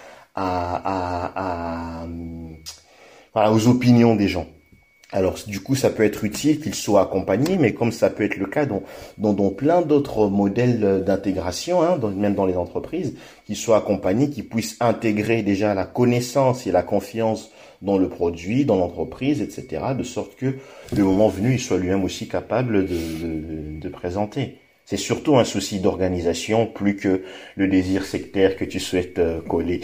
[3.36, 4.48] aux opinions des gens.
[5.12, 8.38] Alors du coup, ça peut être utile qu'il soit accompagné, mais comme ça peut être
[8.38, 8.84] le cas dans,
[9.18, 13.16] dans, plein d'autres modèles d'intégration, hein, même dans les entreprises,
[13.46, 17.50] qu'il soit accompagné, qu'il puisse intégrer déjà la connaissance et la confiance
[17.82, 20.58] dans le produit, dans l'entreprise, etc., de sorte que
[20.96, 24.60] le moment venu, il soit lui-même aussi capable de, de présenter.
[24.90, 27.22] C'est surtout un souci d'organisation plus que
[27.56, 29.82] le désir sectaire que tu souhaites euh, coller.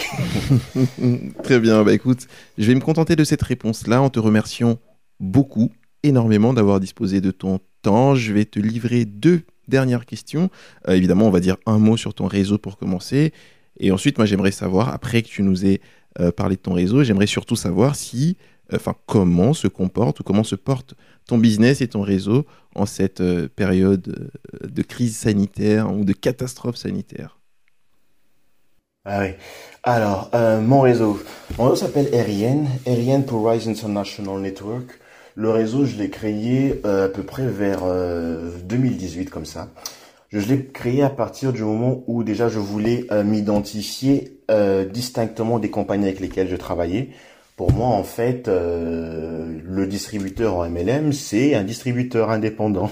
[1.43, 2.25] Très bien, bah écoute,
[2.57, 4.79] je vais me contenter de cette réponse-là en te remerciant
[5.19, 8.15] beaucoup, énormément d'avoir disposé de ton temps.
[8.15, 10.49] Je vais te livrer deux dernières questions.
[10.87, 13.31] Euh, évidemment, on va dire un mot sur ton réseau pour commencer.
[13.79, 15.81] Et ensuite, moi, j'aimerais savoir, après que tu nous aies
[16.19, 18.37] euh, parlé de ton réseau, j'aimerais surtout savoir si,
[18.73, 20.95] enfin, comment se comporte ou comment se porte
[21.27, 22.45] ton business et ton réseau
[22.75, 24.31] en cette euh, période
[24.63, 27.39] euh, de crise sanitaire ou de catastrophe sanitaire?
[29.05, 29.25] Ah.
[29.83, 31.19] Alors, euh, mon réseau.
[31.57, 34.99] Mon réseau s'appelle RIN, RIN pour Rise International Network.
[35.35, 37.81] Le réseau, je l'ai créé à peu près vers
[38.63, 39.67] 2018, comme ça.
[40.29, 44.39] Je l'ai créé à partir du moment où déjà je voulais m'identifier
[44.93, 47.09] distinctement des compagnies avec lesquelles je travaillais.
[47.55, 52.91] Pour moi, en fait, euh, le distributeur en MLM, c'est un distributeur indépendant.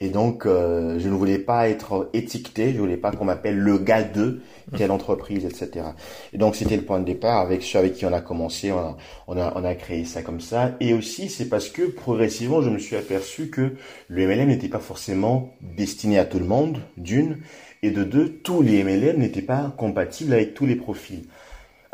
[0.00, 3.78] Et donc, euh, je ne voulais pas être étiqueté, je voulais pas qu'on m'appelle le
[3.78, 4.42] gars de
[4.76, 5.86] quelle entreprise, etc.
[6.34, 8.78] Et donc, c'était le point de départ avec ceux avec qui on a commencé, on
[8.78, 8.96] a,
[9.28, 10.72] on a, on a créé ça comme ça.
[10.80, 13.72] Et aussi, c'est parce que progressivement, je me suis aperçu que
[14.08, 17.38] le MLM n'était pas forcément destiné à tout le monde, d'une,
[17.82, 21.24] et de deux, tous les MLM n'étaient pas compatibles avec tous les profils.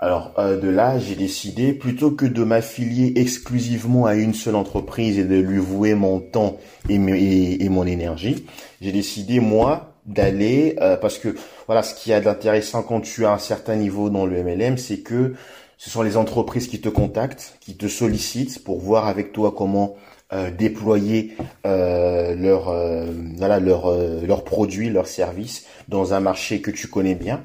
[0.01, 5.19] Alors euh, de là, j'ai décidé plutôt que de m'affilier exclusivement à une seule entreprise
[5.19, 6.57] et de lui vouer mon temps
[6.89, 8.47] et, mon énergie,
[8.81, 11.35] j'ai décidé moi d'aller euh, parce que
[11.67, 14.99] voilà, ce qui a d'intéressant quand tu as un certain niveau dans le MLM, c'est
[15.01, 15.35] que
[15.79, 19.97] ce sont les entreprises qui te contactent, qui te sollicitent pour voir avec toi comment
[20.33, 21.35] euh, déployer
[21.67, 22.73] euh, leur
[23.37, 23.93] voilà leur
[24.25, 27.43] leurs produits, leurs services dans un marché que tu connais bien.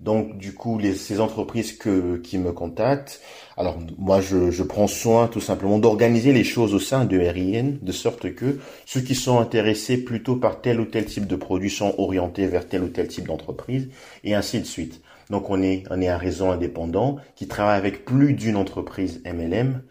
[0.00, 3.20] Donc du coup, les, ces entreprises que, qui me contactent,
[3.58, 7.74] alors moi je, je prends soin tout simplement d'organiser les choses au sein de RIN,
[7.82, 11.68] de sorte que ceux qui sont intéressés plutôt par tel ou tel type de produit
[11.68, 13.90] sont orientés vers tel ou tel type d'entreprise,
[14.24, 15.02] et ainsi de suite.
[15.28, 19.82] Donc on est, on est un réseau indépendant qui travaille avec plus d'une entreprise MLM,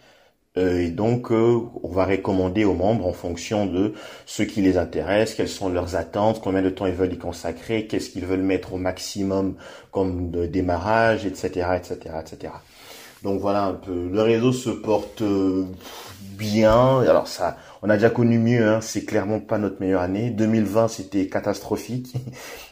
[0.55, 3.93] et donc, euh, on va recommander aux membres en fonction de
[4.25, 7.85] ce qui les intéresse, quelles sont leurs attentes, combien de temps ils veulent y consacrer,
[7.87, 9.55] qu'est-ce qu'ils veulent mettre au maximum
[9.91, 12.53] comme de démarrage, etc., etc., etc.
[13.23, 14.09] Donc voilà un peu.
[14.09, 15.65] Le réseau se porte euh,
[16.21, 17.01] bien.
[17.01, 18.67] Alors ça, on a déjà connu mieux.
[18.67, 18.81] Hein.
[18.81, 20.29] C'est clairement pas notre meilleure année.
[20.31, 22.15] 2020, c'était catastrophique.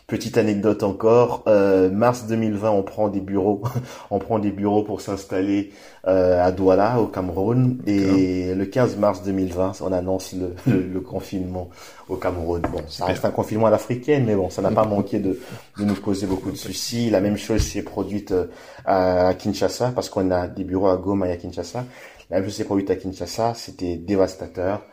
[0.08, 3.62] Petite anecdote encore, euh, mars 2020, on prend des bureaux,
[4.10, 5.74] on prend des bureaux pour s'installer
[6.08, 10.34] euh, à Douala, au Cameroun, et le 15 mars 2020, on annonce
[10.66, 11.70] le, le, confinement
[12.08, 12.62] au Cameroun.
[12.72, 15.42] Bon, ça reste un confinement à l'africaine, mais bon, ça n'a pas manqué de,
[15.78, 17.10] de nous causer beaucoup de soucis.
[17.10, 18.46] La même chose s'est produite euh,
[18.86, 21.84] à Kinshasa, parce qu'on a des bureaux à Goma et à Kinshasa.
[22.30, 24.84] La même chose s'est produite à Kinshasa, c'était dévastateur.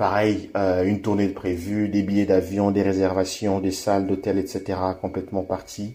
[0.00, 4.78] Pareil, euh, une tournée de prévue, des billets d'avion, des réservations, des salles d'hôtel, etc.
[4.98, 5.94] complètement partis.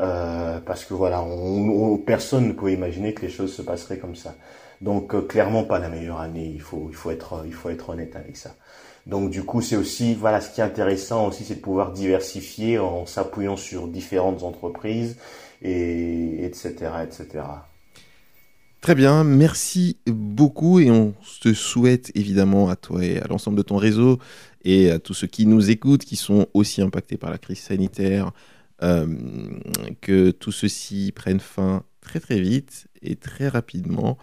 [0.00, 4.16] Euh, parce que voilà, on, personne ne pouvait imaginer que les choses se passeraient comme
[4.16, 4.34] ça.
[4.80, 6.50] Donc euh, clairement pas la meilleure année.
[6.52, 7.44] Il faut, être,
[7.88, 8.50] honnête avec ça.
[9.06, 12.80] Donc du coup, c'est aussi, voilà, ce qui est intéressant aussi, c'est de pouvoir diversifier
[12.80, 15.18] en s'appuyant sur différentes entreprises
[15.62, 16.74] et etc.
[17.04, 17.44] etc.
[18.86, 23.62] Très bien, merci beaucoup et on te souhaite évidemment à toi et à l'ensemble de
[23.62, 24.20] ton réseau
[24.64, 28.30] et à tous ceux qui nous écoutent, qui sont aussi impactés par la crise sanitaire,
[28.84, 29.08] euh,
[30.00, 34.18] que tout ceci prenne fin très très vite et très rapidement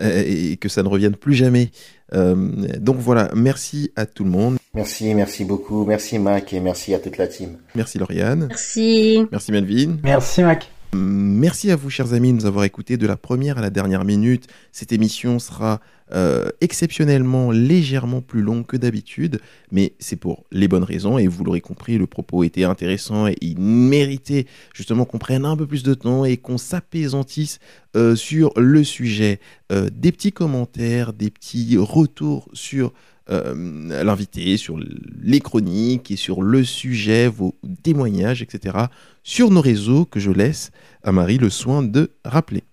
[0.00, 1.70] euh, et que ça ne revienne plus jamais.
[2.12, 2.34] Euh,
[2.80, 4.56] donc voilà, merci à tout le monde.
[4.74, 5.84] Merci, merci beaucoup.
[5.84, 7.58] Merci Mac et merci à toute la team.
[7.76, 8.46] Merci Lauriane.
[8.48, 9.24] Merci.
[9.30, 9.98] Merci Melvin.
[10.02, 10.68] Merci Mac.
[10.94, 14.06] Merci à vous, chers amis, de nous avoir écoutés de la première à la dernière
[14.06, 14.46] minute.
[14.72, 15.80] Cette émission sera
[16.12, 19.38] euh, exceptionnellement légèrement plus long que d'habitude,
[19.70, 23.36] mais c'est pour les bonnes raisons et vous l'aurez compris, le propos était intéressant et
[23.42, 27.58] il méritait justement qu'on prenne un peu plus de temps et qu'on s'apaisantisse
[27.94, 29.40] euh, sur le sujet.
[29.70, 32.94] Euh, des petits commentaires, des petits retours sur
[33.30, 34.78] euh, l'invité, sur
[35.22, 38.76] les chroniques et sur le sujet, vos témoignages, etc.
[39.22, 40.70] sur nos réseaux que je laisse
[41.02, 42.64] à Marie le soin de rappeler.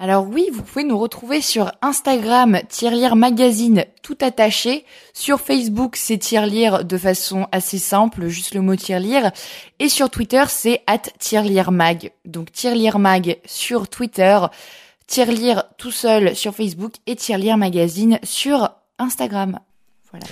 [0.00, 4.84] Alors oui, vous pouvez nous retrouver sur Instagram, Tirelire Magazine, tout attaché.
[5.12, 9.30] Sur Facebook, c'est Tirelire de façon assez simple, juste le mot Tirelire.
[9.78, 12.10] Et sur Twitter, c'est at Tirelire Mag.
[12.24, 14.40] Donc Tirelire Mag sur Twitter,
[15.06, 19.58] Tirelire tout seul sur Facebook et Tirelire Magazine sur Instagram.
[20.10, 20.26] Voilà.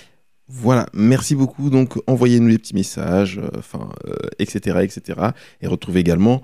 [0.48, 1.70] Voilà, merci beaucoup.
[1.70, 5.20] Donc, envoyez-nous des petits messages, euh, enfin, euh, etc., etc.
[5.60, 6.42] Et retrouvez également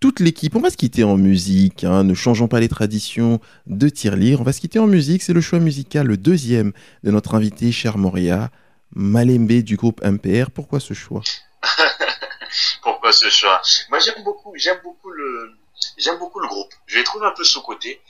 [0.00, 0.54] toute l'équipe.
[0.54, 4.40] On va se quitter en musique, hein, ne changeons pas les traditions de tirelire.
[4.40, 5.22] On va se quitter en musique.
[5.22, 6.72] C'est le choix musical, le deuxième
[7.02, 8.50] de notre invité, cher Moria,
[8.94, 10.50] Malembe du groupe MPR.
[10.52, 11.22] Pourquoi ce choix?
[12.82, 13.60] Pourquoi ce choix?
[13.90, 15.57] Moi, j'aime beaucoup, j'aime beaucoup le,
[15.96, 16.68] j'aime beaucoup le groupe.
[16.86, 18.00] Je les trouve un peu sous-côté,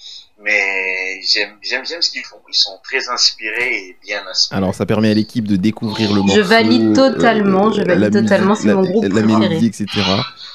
[0.42, 2.36] mais j'aime, j'aime, j'aime ce qu'ils font.
[2.48, 4.58] Ils sont très inspirés et bien inspirés.
[4.58, 6.36] Alors, ça permet à l'équipe de découvrir le morceau.
[6.36, 9.38] Je valide totalement, je valide la totalement, c'est mon la- groupe La préféré.
[9.48, 9.86] mélodie, etc.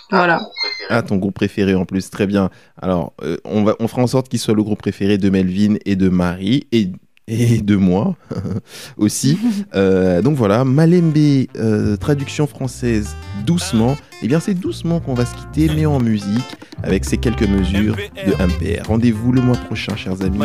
[0.09, 0.41] Voilà.
[0.89, 2.49] Ah, ton groupe préféré en plus, très bien.
[2.81, 5.75] Alors, euh, on, va, on fera en sorte qu'il soit le groupe préféré de Melvin
[5.85, 6.89] et de Marie et,
[7.27, 8.15] et de moi
[8.97, 9.37] aussi.
[9.75, 11.17] Euh, donc voilà, Malembe,
[11.57, 13.95] euh, traduction française, doucement.
[14.21, 17.95] Eh bien, c'est doucement qu'on va se quitter, mais en musique, avec ces quelques mesures
[17.95, 18.87] de MPR.
[18.87, 20.39] Rendez-vous le mois prochain, chers amis.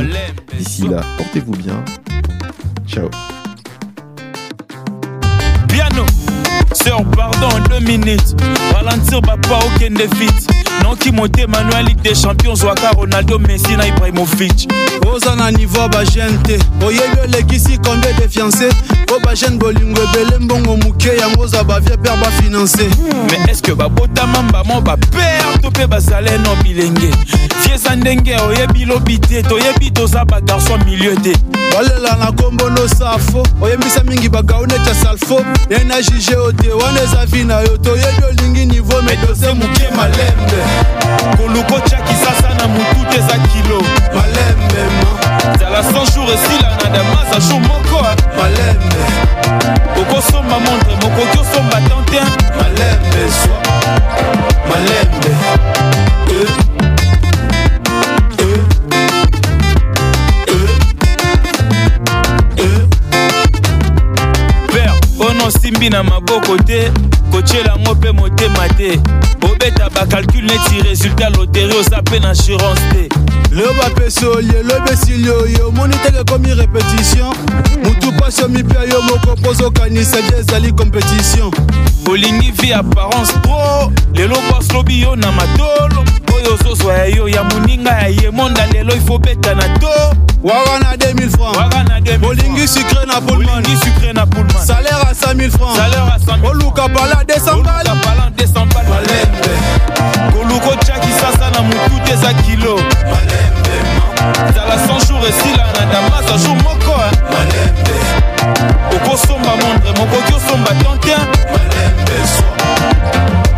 [0.56, 1.84] D'ici là, portez-vous bien.
[2.86, 3.10] Ciao.
[5.68, 6.06] Piano,
[6.72, 8.34] sœur, pardon, deux minutes.
[8.72, 10.28] Ralentir, papa, aucun défi.
[10.82, 14.68] Non, qui monte Manuel Ligue des Champions, Zouaka, Ronaldo, Messi, na Ibrahimovic.
[15.06, 16.58] oza na niveau bagene te.
[16.84, 18.68] Oyebi olekisi combien de fiancé
[19.06, 22.86] po bagene bolingo ebele mbongo moke yango oza bavie pere bafinanse
[23.30, 27.10] Mais est-ce que babotama mbamo bapere to mpe bazale no bilenge?
[27.64, 31.32] Vie eza ndenge oyebi lobi te toyebi toza bagarçon milieu te.
[31.72, 35.40] Balela na nkombo nosafo oyembisa mingi bagao neti ya salfo.
[35.70, 37.76] Ye na juge yo te wana eza vi na yo.
[37.78, 40.58] Toyebi olingi niveau medose moke malembe
[41.36, 43.82] koluka otiaki sasa na motu te eza kilo.
[44.14, 45.58] Malembe ma.
[45.58, 48.02] Zala 100 jours esila na damasa jour moko
[48.36, 49.02] malembe.
[50.00, 52.28] Okosomba montre mokoki osomba tantin
[52.58, 53.58] malembe swa
[54.68, 55.30] malembe.
[56.30, 56.77] Eh.
[65.78, 66.92] Osimbi na maboko te
[67.30, 69.00] kotiela yango mpe motema te.
[69.42, 73.08] Obeta bacalcule neti résultat loteri oza mpe na assurance te.
[73.54, 77.34] Leo bapesi olielo ebesili oyo omoni teke ekomi repétition
[77.84, 81.50] mutu pasi omipia yo moko mpo ozokanisa die ezali compétition.
[82.10, 86.04] Olingi vi apparence tro lelo bos lobi yo na matolo
[86.38, 88.30] oyo ozozwa ya yo ya moninga ya ye.
[88.30, 89.88] Monda lelo ifo beta na to.
[90.42, 91.56] Waka na 2000 francs.
[91.56, 93.20] Waka na 2000 olingi sucre na
[94.26, 94.64] pullman.
[94.66, 95.76] Salaire à 5000 francs.
[95.76, 99.52] Salaire à 100 000 oluka pala 200 oluka bal palan 200 bal malembe.
[100.32, 102.80] Koluka otiaki sasa na motu te eza kilo
[104.54, 106.94] zala 100 jours esila na damasa jour moko
[108.96, 111.22] okosomba montre mokoki osomba tantin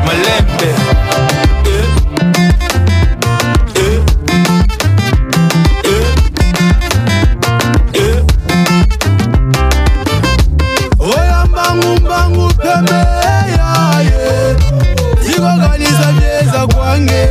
[0.04, 0.74] malembe
[12.70, 12.94] ngambe
[13.58, 14.56] yaye
[15.30, 17.22] ikokanisa byeza kwange.